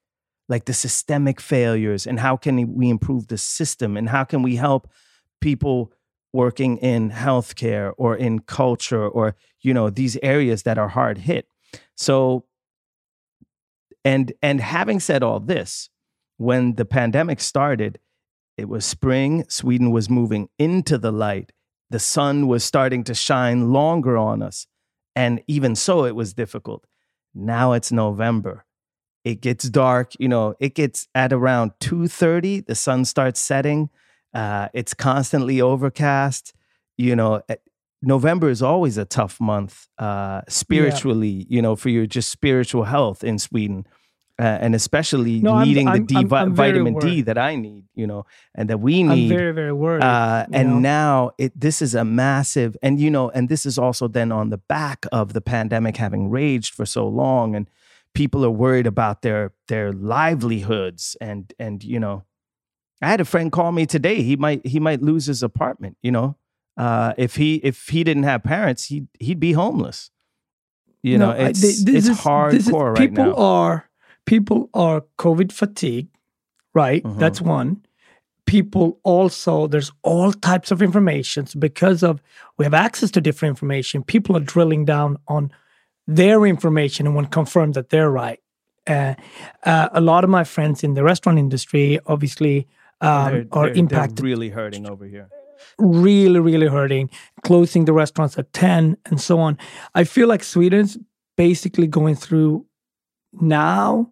[0.48, 4.56] like the systemic failures and how can we improve the system and how can we
[4.56, 4.90] help
[5.40, 5.92] people
[6.34, 11.48] working in healthcare or in culture or you know these areas that are hard hit.
[11.94, 12.44] So
[14.04, 15.88] and and having said all this
[16.36, 18.00] when the pandemic started
[18.56, 21.52] it was spring sweden was moving into the light
[21.90, 24.66] the sun was starting to shine longer on us
[25.14, 26.84] and even so it was difficult.
[27.32, 28.64] Now it's november.
[29.22, 33.88] It gets dark you know it gets at around 2.30 the sun starts setting
[34.34, 36.52] uh, it's constantly overcast.
[36.96, 37.56] You know, eh,
[38.02, 41.46] November is always a tough month uh, spiritually, yeah.
[41.48, 43.86] you know, for your just spiritual health in Sweden.
[44.36, 47.84] Uh, and especially no, needing I'm, the I'm, D, I'm, vitamin D that I need,
[47.94, 49.30] you know, and that we need.
[49.30, 50.02] I'm very, very worried.
[50.02, 50.78] Uh, and know?
[50.80, 54.50] now it this is a massive, and you know, and this is also then on
[54.50, 57.70] the back of the pandemic having raged for so long, and
[58.12, 62.24] people are worried about their their livelihoods, and and you know,
[63.02, 64.22] I had a friend call me today.
[64.22, 65.96] He might he might lose his apartment.
[66.02, 66.36] You know,
[66.76, 70.10] uh, if he if he didn't have parents, he he'd be homeless.
[71.02, 73.34] You no, know, it's I, this it's is, hardcore right people now.
[73.34, 73.90] are
[74.24, 76.08] people are COVID fatigue,
[76.72, 77.02] right?
[77.02, 77.18] Mm-hmm.
[77.18, 77.84] That's one.
[78.46, 82.20] people also there's all types of information so because of
[82.58, 85.50] we have access to different information people are drilling down on
[86.06, 88.40] their information and want to confirm that they're right
[88.86, 89.14] uh,
[89.62, 92.68] uh, a lot of my friends in the restaurant industry obviously
[93.04, 95.28] um, they're, are they're- impacted They're really hurting over here.
[95.78, 97.10] really, really hurting,
[97.42, 99.58] closing the restaurants at 10 and so on.
[99.94, 100.98] I feel like Sweden's
[101.36, 102.66] basically going through
[103.32, 104.10] now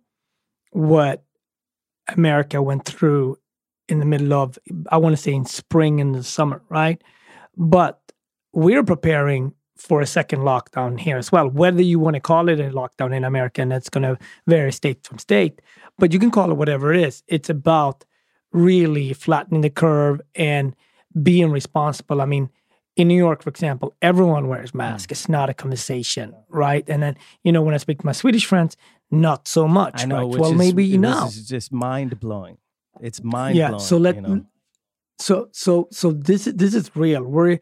[0.73, 1.25] what
[2.09, 3.39] America went through
[3.89, 4.59] in the middle of,
[4.91, 7.03] I want to say in spring and the summer, right?
[7.57, 8.01] But
[8.53, 11.49] we're preparing for a second lockdown here as well.
[11.49, 14.17] Whether you want to call it a lockdown in America, and that's going to
[14.47, 15.61] vary state from state,
[15.99, 17.23] but you can call it whatever it is.
[17.27, 18.05] It's about
[18.53, 20.75] really flattening the curve and
[21.23, 22.21] being responsible.
[22.21, 22.51] I mean,
[22.97, 24.77] in New York, for example, everyone wears mm.
[24.77, 25.13] masks.
[25.13, 26.85] It's not a conversation, right?
[26.89, 28.77] And then, you know, when I speak to my Swedish friends,
[29.11, 30.03] not so much.
[30.03, 30.31] I know.
[30.31, 30.41] right?
[30.41, 31.27] Well, is, maybe which now.
[31.27, 32.59] is just mind blowing.
[33.01, 33.69] It's mind yeah.
[33.69, 33.85] blowing.
[33.85, 34.47] So let you know?
[35.19, 37.23] so so so this is this is real.
[37.23, 37.61] We're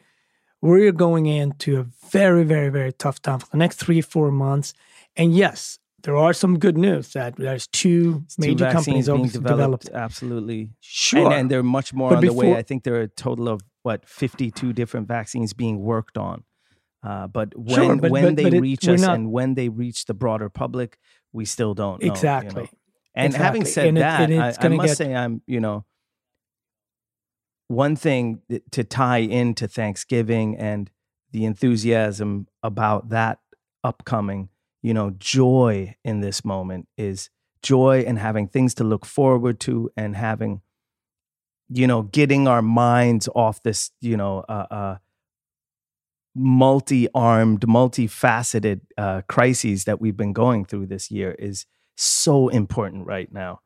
[0.61, 4.75] we're going into a very very very tough time for the next three four months.
[5.17, 9.43] And yes, there are some good news that there's two It's major vaccines companies being
[9.45, 9.91] developed, developed.
[9.93, 11.27] absolutely Sure.
[11.27, 13.49] and, and they're much more But on the way i think there are a total
[13.49, 16.45] of what 52 different vaccines being worked on
[17.03, 19.69] uh, but when Sure, but- when but- they it- reach us not- and when they
[19.69, 20.99] reach the broader public
[21.33, 22.15] we still don't know you know?
[22.15, 22.71] Exactly.
[23.15, 25.85] and having said And it- that and I, I must get- say i'm you know
[27.69, 28.41] one thing
[28.73, 30.91] to tie into thanksgiving and
[31.33, 33.39] the enthusiasm about that
[33.85, 34.49] upcoming
[34.83, 37.31] you know joy in this moment is
[37.63, 40.63] joy and having things to look forward to and having
[41.69, 44.97] you know getting our minds off this you know uh, uh
[46.35, 51.67] multi-armed multifaceted uh crises that we've been going through this year is
[51.97, 53.61] so important right now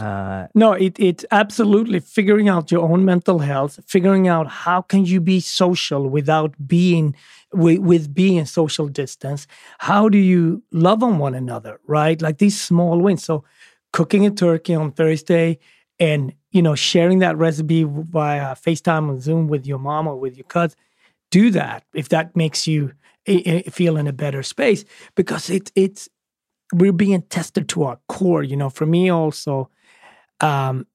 [0.00, 5.04] uh No, it, it's absolutely figuring out your own mental health, figuring out how can
[5.04, 7.14] you be social without being
[7.52, 9.46] with, with being social distance.
[9.78, 12.20] How do you love on one another, right?
[12.20, 13.24] Like these small wins.
[13.24, 13.44] So
[13.92, 15.58] cooking a turkey on Thursday
[15.98, 20.36] and you know sharing that recipe via FaceTime or Zoom with your mom or with
[20.36, 20.76] your cousin.
[21.30, 22.92] Do that if that makes you
[23.70, 24.84] feel in a better space
[25.14, 26.08] because it, it's
[26.72, 28.42] we're being tested to our core.
[28.42, 29.70] You know, for me also,
[30.40, 30.86] um,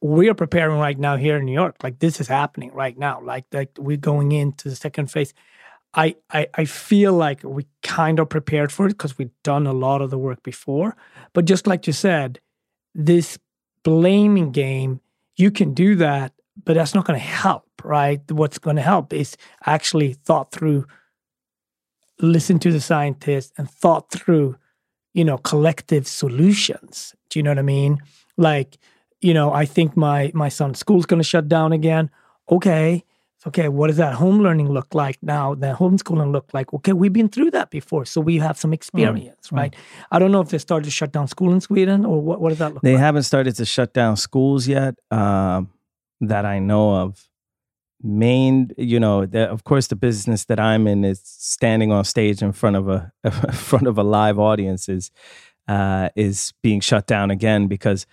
[0.00, 1.76] we are preparing right now here in New York.
[1.82, 3.20] Like this is happening right now.
[3.20, 5.34] Like like we're going into the second phase.
[5.94, 9.72] I I, I feel like we kind of prepared for it because we've done a
[9.72, 10.96] lot of the work before.
[11.32, 12.40] But just like you said,
[12.94, 13.38] this
[13.82, 15.00] blaming game,
[15.36, 16.32] you can do that,
[16.64, 18.20] but that's not going to help, right?
[18.30, 19.36] What's going to help is
[19.66, 20.86] actually thought through,
[22.20, 24.56] listen to the scientists, and thought through,
[25.14, 27.14] you know, collective solutions.
[27.28, 27.98] Do you know what I mean?
[28.36, 28.78] Like,
[29.20, 32.10] you know, I think my my son's school's going to shut down again.
[32.50, 33.04] Okay,
[33.46, 33.68] okay.
[33.68, 35.54] What does that home learning look like now?
[35.54, 36.72] That homeschooling look like?
[36.72, 39.56] Okay, we've been through that before, so we have some experience, mm.
[39.56, 39.76] right?
[40.10, 42.40] I don't know if they started to shut down school in Sweden or what.
[42.40, 42.82] What does that look like?
[42.82, 43.00] they like?
[43.00, 45.70] haven't started to shut down schools yet um
[46.20, 47.29] that i know of
[48.02, 52.42] main you know the, of course the business that i'm in is standing on stage
[52.42, 55.10] in front of a in front of a live audience is
[55.68, 58.06] uh is being shut down again because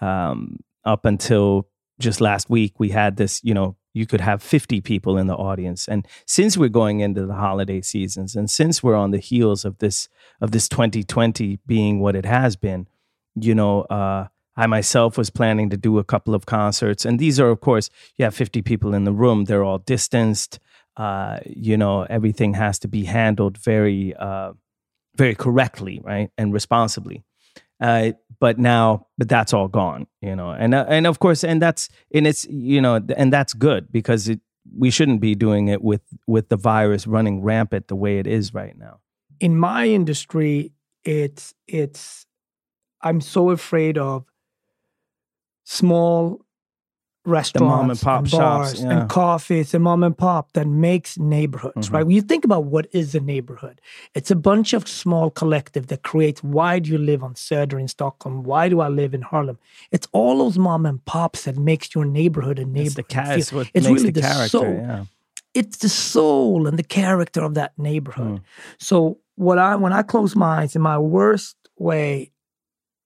[0.00, 1.68] um up until
[1.98, 5.36] just last week we had this you know you could have 50 people in the
[5.36, 5.86] audience.
[5.86, 9.78] And since we're going into the holiday seasons and since we're on the heels of
[9.78, 10.08] this
[10.40, 12.88] of this 2020 being what it has been
[13.36, 14.26] you know uh
[14.56, 17.90] I myself was planning to do a couple of concerts, and these are, of course,
[18.16, 19.44] you have 50 people in the room.
[19.44, 20.58] They're all distanced.
[20.96, 24.52] Uh, you know, everything has to be handled very, uh,
[25.16, 27.24] very correctly, right, and responsibly.
[27.80, 31.60] Uh, but now, but that's all gone, you know, and uh, and of course, and
[31.60, 34.40] that's and it's you know, and that's good because it,
[34.76, 38.54] we shouldn't be doing it with with the virus running rampant the way it is
[38.54, 39.00] right now.
[39.40, 40.72] in my industry,
[41.04, 42.26] it's it's
[43.02, 44.24] I'm so afraid of
[45.64, 46.40] small
[47.26, 48.38] restaurants mom and pop and shops,
[48.74, 48.90] bars yeah.
[49.00, 51.94] and coffees and mom and pop that makes neighborhoods, Mm-hmm.
[51.94, 52.02] right?
[52.06, 53.80] When you think about what is a neighborhood,
[54.14, 57.88] it's a bunch of small collective that creates why do you live on Söder in
[57.88, 58.42] Stockholm?
[58.42, 59.58] Why do I live in Harlem?
[59.90, 62.86] It's all those mom and pops that makes your neighborhood a neighborhood.
[62.86, 64.48] It's the ca- it's it's really the character.
[64.48, 65.04] soul yeah.
[65.54, 68.40] it's the soul and the character of that neighborhood.
[68.40, 68.42] Mm.
[68.78, 72.32] So what I when I close my eyes in my worst way,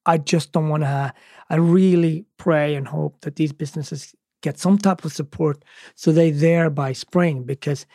[0.08, 1.12] I just don't want to.
[1.50, 6.30] I really pray and hope that these businesses get some type of support so they're
[6.30, 7.86] there by spring because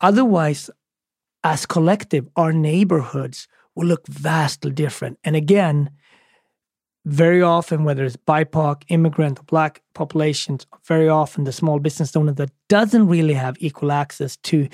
[0.00, 0.70] otherwise,
[1.42, 5.18] as collective, our neighborhoods will look vastly different.
[5.24, 5.90] And again,
[7.06, 12.32] very often, whether it's BIPOC, immigrant, or black populations, very often the small business owner
[12.32, 14.68] that doesn't really have equal access to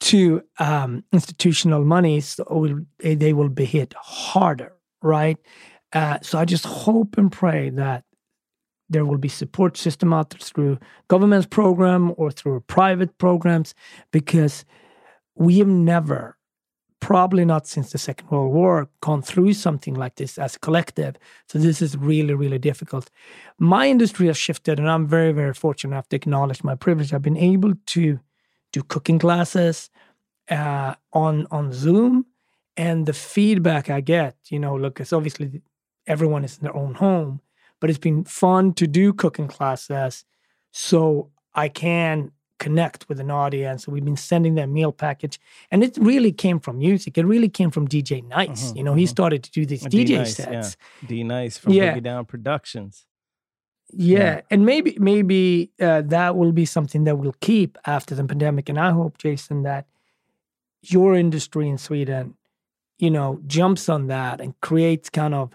[0.00, 5.38] to um, institutional monies, will, they will be hit harder, right?
[5.92, 8.04] Uh, so I just hope and pray that
[8.88, 10.78] there will be support system out through
[11.08, 13.74] government's program or through private programs
[14.10, 14.64] because
[15.34, 16.36] we have never
[17.00, 21.16] probably not since the second world war gone through something like this as a collective.
[21.48, 23.10] So this is really really difficult.
[23.58, 27.12] My industry has shifted and i'm very very fortunate enough to acknowledge my privilege.
[27.12, 28.20] I've been able to
[28.72, 29.90] do cooking classes
[30.50, 32.26] uh, on on zoom
[32.76, 35.60] and the feedback i get you know look it's obviously
[36.06, 37.40] everyone is in their own home
[37.80, 40.24] but it's been fun to do cooking classes
[40.70, 42.30] so I can
[42.60, 43.88] connect with an audience.
[43.88, 45.40] We've been sending them meal package,
[45.72, 47.18] and it really came from music.
[47.18, 48.70] It really came from DJ Nice.
[48.70, 49.08] Mhm, You know, he mhm.
[49.08, 50.76] started to do these D DJ Nice, sets.
[51.02, 51.08] Yeah.
[51.08, 51.92] D Nice from Yeah.
[51.96, 53.04] Boogie Down Productions.
[53.92, 58.68] Yeah, and maybe maybe uh, that will be something that we'll keep after the pandemic.
[58.68, 59.86] And I hope, Jason, that
[60.82, 62.34] your industry in Sweden,
[62.98, 65.50] you know, jumps on that and creates kind of,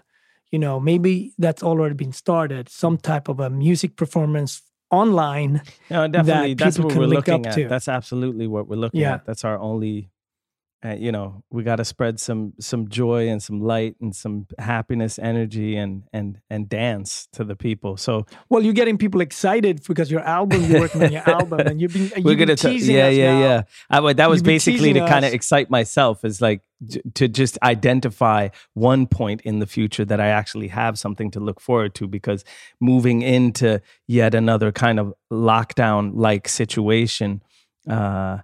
[0.50, 5.60] you know, maybe that's already been started, some type of a music performance online.
[5.90, 6.54] No, definitely.
[6.54, 7.54] that That's what we're looking at.
[7.54, 7.68] to.
[7.68, 9.14] That's absolutely what we're looking Yeah.
[9.14, 9.26] at.
[9.26, 10.10] That's our only.
[10.84, 14.46] Uh, you know, we got to spread some some joy and some light and some
[14.60, 17.96] happiness, energy, and and and dance to the people.
[17.96, 21.80] So Well, you're getting people excited because your album, you're working on your album, and
[21.80, 23.40] you've been you've we're been gonna teasing yeah us yeah now.
[23.40, 23.62] yeah
[24.06, 26.62] I, that was basically to kind of excite myself is like
[27.14, 31.60] to just identify one point in the future that i actually have something to look
[31.60, 32.44] forward to because
[32.80, 37.42] moving into yet another kind of lockdown like situation
[37.90, 38.38] uh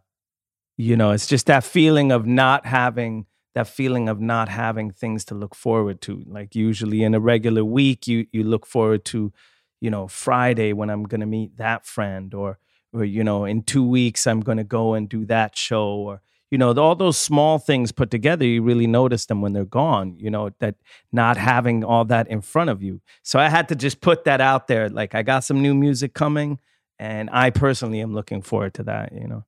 [0.77, 5.25] you know it's just that feeling of not having that feeling of not having things
[5.25, 6.25] to look forward to.
[6.27, 9.33] Like usually in a regular week you you look forward to
[9.81, 12.59] you know friday when i'm going to meet that friend or
[12.93, 16.23] or you know in 2 weeks i'm going to go and do that show or
[16.51, 20.17] you know all those small things put together you really notice them when they're gone
[20.19, 20.75] you know that
[21.13, 24.41] not having all that in front of you so i had to just put that
[24.41, 26.59] out there like i got some new music coming
[26.99, 29.45] and i personally am looking forward to that you know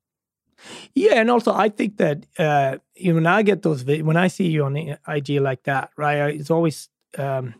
[0.94, 4.16] Yeah, and also I think that uh, you know, when I get those, vid- when
[4.16, 6.34] I see you on the IG like that, right?
[6.34, 6.88] It's always
[7.18, 7.54] um,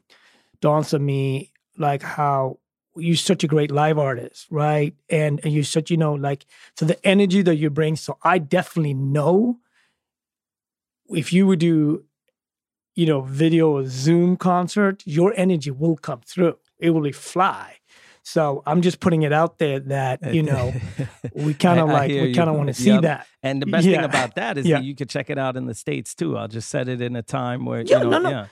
[0.61, 2.59] dawns on me like how
[2.97, 4.95] you're such a great live artist, right?
[5.09, 7.97] And and you're such, you know, like so the energy that you bring.
[7.97, 9.59] So I definitely know
[11.11, 12.05] if you would do,
[12.95, 16.57] you know, video or Zoom concert, your energy will come through.
[16.79, 17.77] It will be fly.
[18.23, 20.73] So I'm just putting it out there that you know
[21.35, 23.03] we kind of like we kind of want to see Yep.
[23.03, 23.27] that.
[23.43, 24.79] And the best thing about that is Yeah.
[24.79, 26.37] that you could check it out in the states too.
[26.37, 28.31] I'll just set it in a time where Yeah, you know, no, no.
[28.31, 28.47] yeah.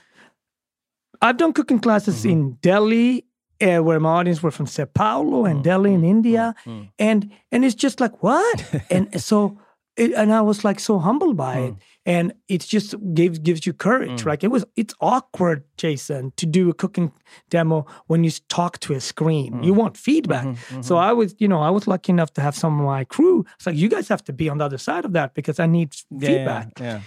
[1.21, 2.29] I've done cooking classes Mm-hmm.
[2.29, 3.25] in Delhi,
[3.65, 6.89] uh, where my audience were from Sao Paulo Mm, and Delhi in India, mm.
[6.99, 7.19] and
[7.51, 8.57] and it's just like what,
[8.95, 9.57] and so,
[9.97, 11.67] it, and I was like so humbled by Mm.
[11.67, 11.73] it,
[12.15, 14.25] and it just gives gives you courage.
[14.25, 17.11] Like it was, it's awkward, Jason, to do a cooking
[17.49, 19.63] demo when you talk to a screen.
[19.63, 19.77] You Mm.
[19.81, 20.45] want feedback.
[20.45, 23.03] Mm-hmm, So I was, you know, I was lucky enough to have some of my
[23.05, 23.45] crew.
[23.55, 25.67] It's like you guys have to be on the other side of that because I
[25.67, 26.67] need Yeah, yeah, feedback.
[26.79, 26.99] yeah.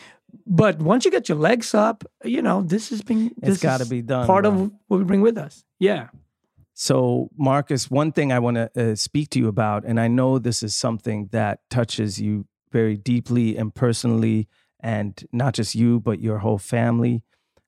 [0.46, 3.88] But once you get your legs up, you know, this has been It's gotta is
[3.88, 4.52] be done, Part bro.
[4.52, 5.64] of what we bring with us.
[5.80, 6.08] Yeah.
[6.80, 10.38] So, Marcus, one thing I want to uh, speak to you about, and I know
[10.38, 14.46] this is something that touches you very deeply and personally,
[14.78, 17.24] and not just you, but your whole family,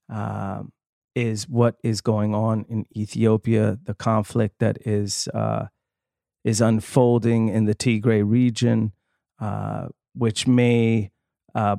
[0.08, 0.70] um,
[1.16, 5.66] is what is going on in Ethiopia, the conflict that is uh,
[6.44, 8.92] is unfolding in the Tigray region,
[9.40, 11.10] uh, which may
[11.56, 11.78] uh,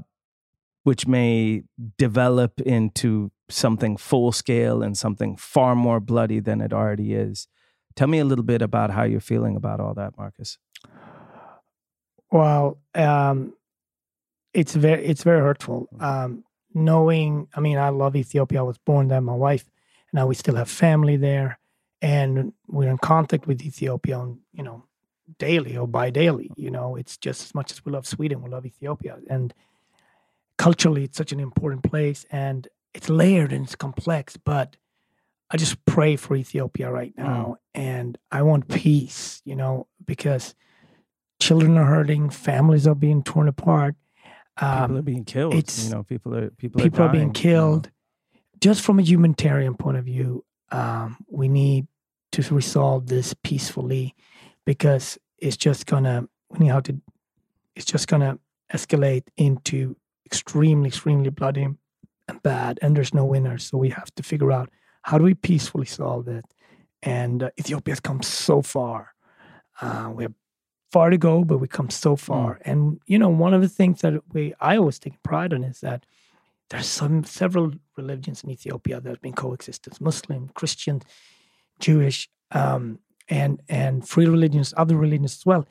[0.83, 1.63] which may
[1.97, 7.47] develop into something full scale and something far more bloody than it already is.
[7.95, 10.57] Tell me a little bit about how you're feeling about all that, Marcus.
[12.31, 13.53] Well, um,
[14.53, 15.89] it's very it's very hurtful.
[15.99, 16.43] Um,
[16.73, 18.59] knowing, I mean, I love Ethiopia.
[18.59, 19.21] I was born there.
[19.21, 19.69] My wife
[20.11, 21.59] and I, we still have family there,
[22.01, 24.85] and we're in contact with Ethiopia on you know
[25.37, 26.51] daily or bi daily.
[26.55, 29.53] You know, it's just as much as we love Sweden, we love Ethiopia, and
[30.57, 34.37] culturally, it's such an important place, and it's layered and it's complex.
[34.37, 34.75] But
[35.49, 39.41] I just pray for Ethiopia right now, and I want peace.
[39.45, 40.55] You know, because
[41.39, 43.95] children are hurting, families are being torn apart.
[44.59, 45.53] People are being killed.
[45.55, 47.59] it's- you know, people are people, people are, are, being dying, you know.
[47.59, 47.91] killed.
[48.59, 51.87] Just from a humanitarian point of view, um, we need
[52.33, 54.13] to resolve this peacefully
[54.65, 57.01] because it's just gonna we need how to
[57.75, 58.37] it's just gonna
[58.71, 61.67] escalate into extremely, extremely bloody
[62.27, 63.65] and bad, and there's no winners.
[63.65, 64.69] So we have to figure out
[65.03, 66.45] how do we peacefully solve it?
[67.01, 69.13] And uh, Ethiopia has come so far.
[69.81, 70.33] Uh, we have
[70.91, 72.55] far to go, but we come so far.
[72.55, 72.61] Mm.
[72.65, 75.79] And you know, one of the things that we I always take pride in is
[75.81, 76.05] that
[76.69, 81.01] there's some several religions in Ethiopia that have been coexistence: Muslim, Christian,
[81.79, 82.99] Jewish, um,
[83.29, 85.65] and and free religions, other religions as well.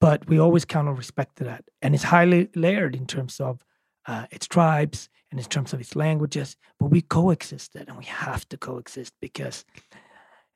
[0.00, 3.64] But we always kind of respect that, and it's highly layered in terms of
[4.06, 6.56] uh, its tribes and in terms of its languages.
[6.78, 9.64] But we coexisted, and we have to coexist because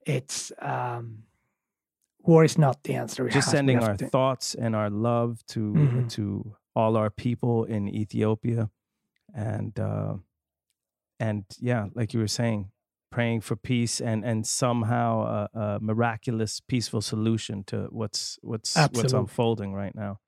[0.06, 1.24] it's um,
[2.22, 3.24] war is not the answer.
[3.24, 4.06] We Just sending our to.
[4.06, 6.06] thoughts and our love to mm-hmm.
[6.08, 8.70] to all our people in Ethiopia,
[9.34, 10.14] and uh,
[11.18, 12.70] and yeah, like you were saying,
[13.10, 19.02] praying for peace and and somehow a, a miraculous peaceful solution to what's what's Absolutely.
[19.02, 20.20] what's unfolding right now.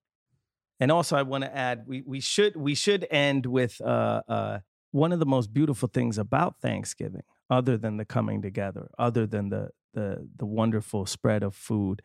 [0.81, 4.59] And also, I want to add we we should we should end with uh, uh,
[4.93, 9.51] one of the most beautiful things about Thanksgiving, other than the coming together, other than
[9.51, 12.01] the the the wonderful spread of food,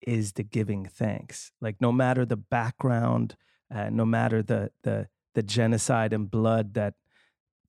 [0.00, 1.52] is the giving thanks.
[1.60, 3.36] Like no matter the background,
[3.72, 6.94] uh, no matter the the the genocide and blood that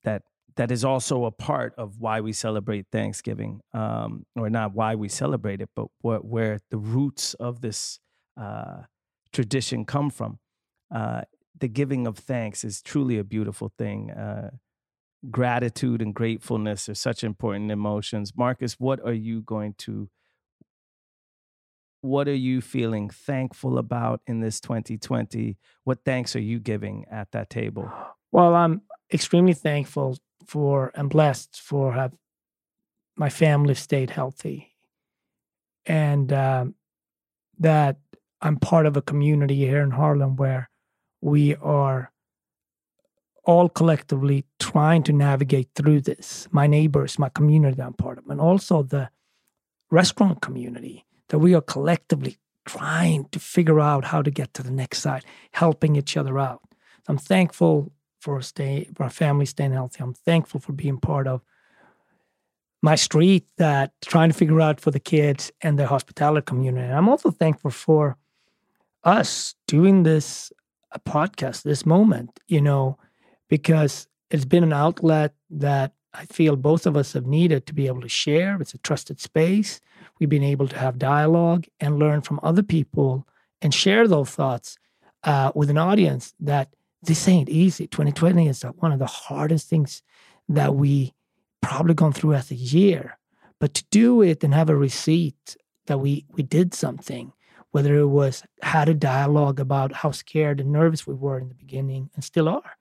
[0.04, 0.22] that
[0.56, 5.08] that is also a part of why we celebrate Thanksgiving, um, or not why we
[5.08, 8.00] celebrate it, but where, where the roots of this
[8.36, 8.82] uh,
[9.38, 10.40] tradition come from.
[10.92, 11.20] Uh,
[11.60, 14.10] the giving of thanks is truly a beautiful thing.
[14.10, 14.50] Uh,
[15.30, 18.32] gratitude and gratefulness are such important emotions.
[18.36, 20.10] Marcus, what are you going to?
[22.00, 25.56] What are you feeling thankful about in this 2020?
[25.84, 27.92] What thanks are you giving at that table?
[28.32, 28.82] Well, I'm
[29.12, 32.12] extremely thankful for and blessed for have
[33.14, 34.74] my family stayed healthy
[35.86, 36.74] and um,
[37.60, 37.98] that
[38.42, 40.70] i'm part of a community here in harlem where
[41.20, 42.12] we are
[43.44, 48.26] all collectively trying to navigate through this my neighbors my community that i'm part of
[48.28, 49.08] and also the
[49.90, 52.36] restaurant community that we are collectively
[52.66, 56.60] trying to figure out how to get to the next side helping each other out
[57.08, 60.02] i'm thankful for stay for our family staying healthy.
[60.02, 61.42] I'm thankful for being part of
[62.82, 66.86] my street that trying to figure out for the kids and the hospitality community.
[66.86, 68.16] And I'm also thankful for
[69.04, 70.52] us doing this
[70.92, 72.98] a podcast, this moment, you know,
[73.48, 77.86] because it's been an outlet that I feel both of us have needed to be
[77.86, 78.60] able to share.
[78.60, 79.80] It's a trusted space.
[80.18, 83.26] We've been able to have dialogue and learn from other people
[83.60, 84.78] and share those thoughts
[85.24, 87.86] uh, with an audience that this ain't easy.
[87.86, 90.02] 2020 is one of the hardest things
[90.48, 91.12] that we
[91.60, 93.18] probably gone through as a year.
[93.60, 97.32] But to do it and have a receipt that we we did something,
[97.70, 101.54] whether it was had a dialogue about how scared and nervous we were in the
[101.54, 102.76] beginning and still are,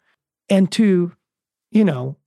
[0.50, 1.14] and to,
[1.72, 2.18] you know,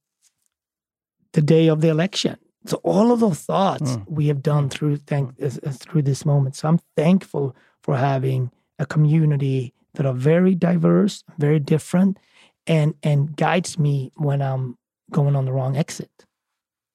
[1.32, 2.36] the day of the election.
[2.66, 4.04] So all of those thoughts mm.
[4.08, 6.56] we have done through thank through this moment.
[6.56, 12.18] So I'm thankful for having a community that are very diverse, very different,
[12.66, 14.76] and and guides me when I'm
[15.10, 16.10] going on the wrong exit.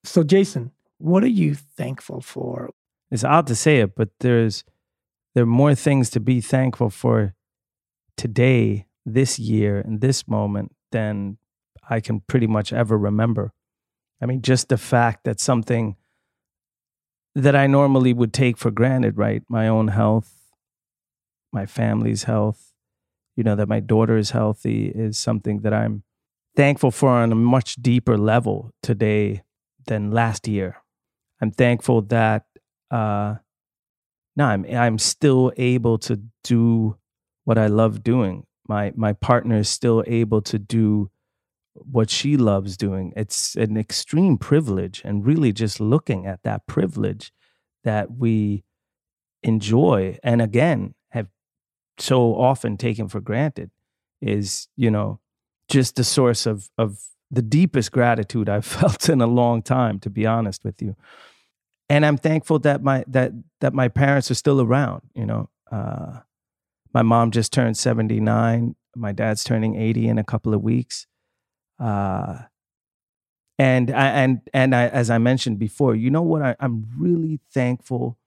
[0.04, 2.70] So, Jason, what are you thankful for?
[3.12, 4.64] It's odd to say it, but there's
[5.36, 7.36] there are more things to be thankful for
[8.16, 11.38] today, this year, and this moment than
[11.90, 13.52] I can pretty much ever remember.
[14.22, 15.98] I mean, just the fact that something
[17.36, 19.44] that I normally would take for granted, right?
[19.50, 20.34] My own health,
[21.52, 22.72] my family's health,
[23.36, 26.04] you know, that my daughter is healthy is something that I'm
[26.56, 29.44] thankful for on a much deeper level today
[29.88, 30.78] than last year.
[31.42, 32.46] I'm thankful that
[32.90, 33.36] uh
[34.36, 36.98] no, I'm I'm still able to do
[37.44, 38.46] what I love doing.
[38.68, 41.10] My my partner is still able to do
[41.74, 43.14] what she loves doing.
[43.16, 47.32] It's an extreme privilege and really just looking at that privilege
[47.84, 48.64] that we
[49.44, 51.28] enjoy and again have
[52.00, 53.72] so often taken for granted
[54.22, 55.20] is, you know,
[55.70, 57.00] just the source of of
[57.32, 60.96] the deepest gratitude I've felt in a long time, to be honest with you.
[61.90, 63.32] And I'm thankful that my that
[63.62, 65.04] that my parents are still around.
[65.14, 66.20] You know, uh,
[66.94, 68.76] my mom just turned 79.
[68.96, 71.06] My dad's turning 80 in a couple of weeks.
[71.80, 72.40] Uh,
[73.60, 76.42] and I, and and I, as I mentioned before, you know what?
[76.42, 78.18] I, I'm really thankful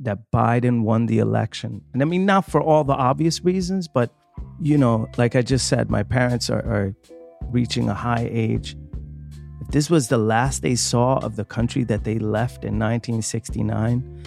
[0.00, 1.82] that Biden won the election.
[1.92, 4.12] And I mean, not for all the obvious reasons, but,
[4.60, 6.94] you know, like I just said, my parents are, are
[7.50, 8.76] reaching a high age.
[9.70, 14.22] This was the last they saw of the country that they left in 1969,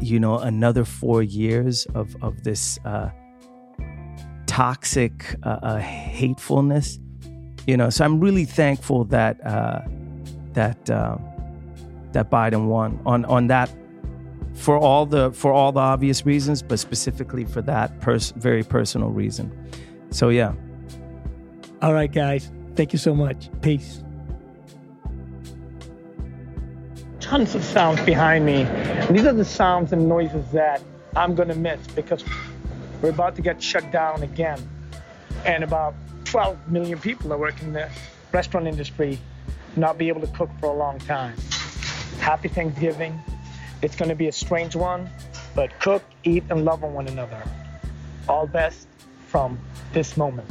[0.00, 3.10] you know, another four years of, of this uh,
[4.46, 6.98] toxic uh, uh, hatefulness,
[7.66, 9.44] you know, so I'm really thankful that.
[9.46, 9.80] Uh,
[10.56, 11.16] that uh,
[12.12, 13.70] that Biden won on on that
[14.54, 19.10] for all the for all the obvious reasons, but specifically for that pers- very personal
[19.10, 19.52] reason.
[20.10, 20.54] So yeah.
[21.82, 22.50] All right, guys.
[22.76, 23.48] Thank you so much.
[23.62, 24.02] Peace.
[27.20, 28.64] Tons of sounds behind me.
[29.10, 30.82] These are the sounds and noises that
[31.16, 32.22] I'm going to miss because
[33.00, 34.60] we're about to get shut down again.
[35.46, 37.90] And about 12 million people are working in the
[38.32, 39.18] restaurant industry,
[39.74, 41.34] not be able to cook for a long time.
[42.20, 43.18] Happy Thanksgiving.
[43.80, 45.08] It's going to be a strange one,
[45.54, 47.42] but cook, eat, and love on one another.
[48.28, 48.86] All best
[49.28, 49.58] from
[49.92, 50.50] this moment.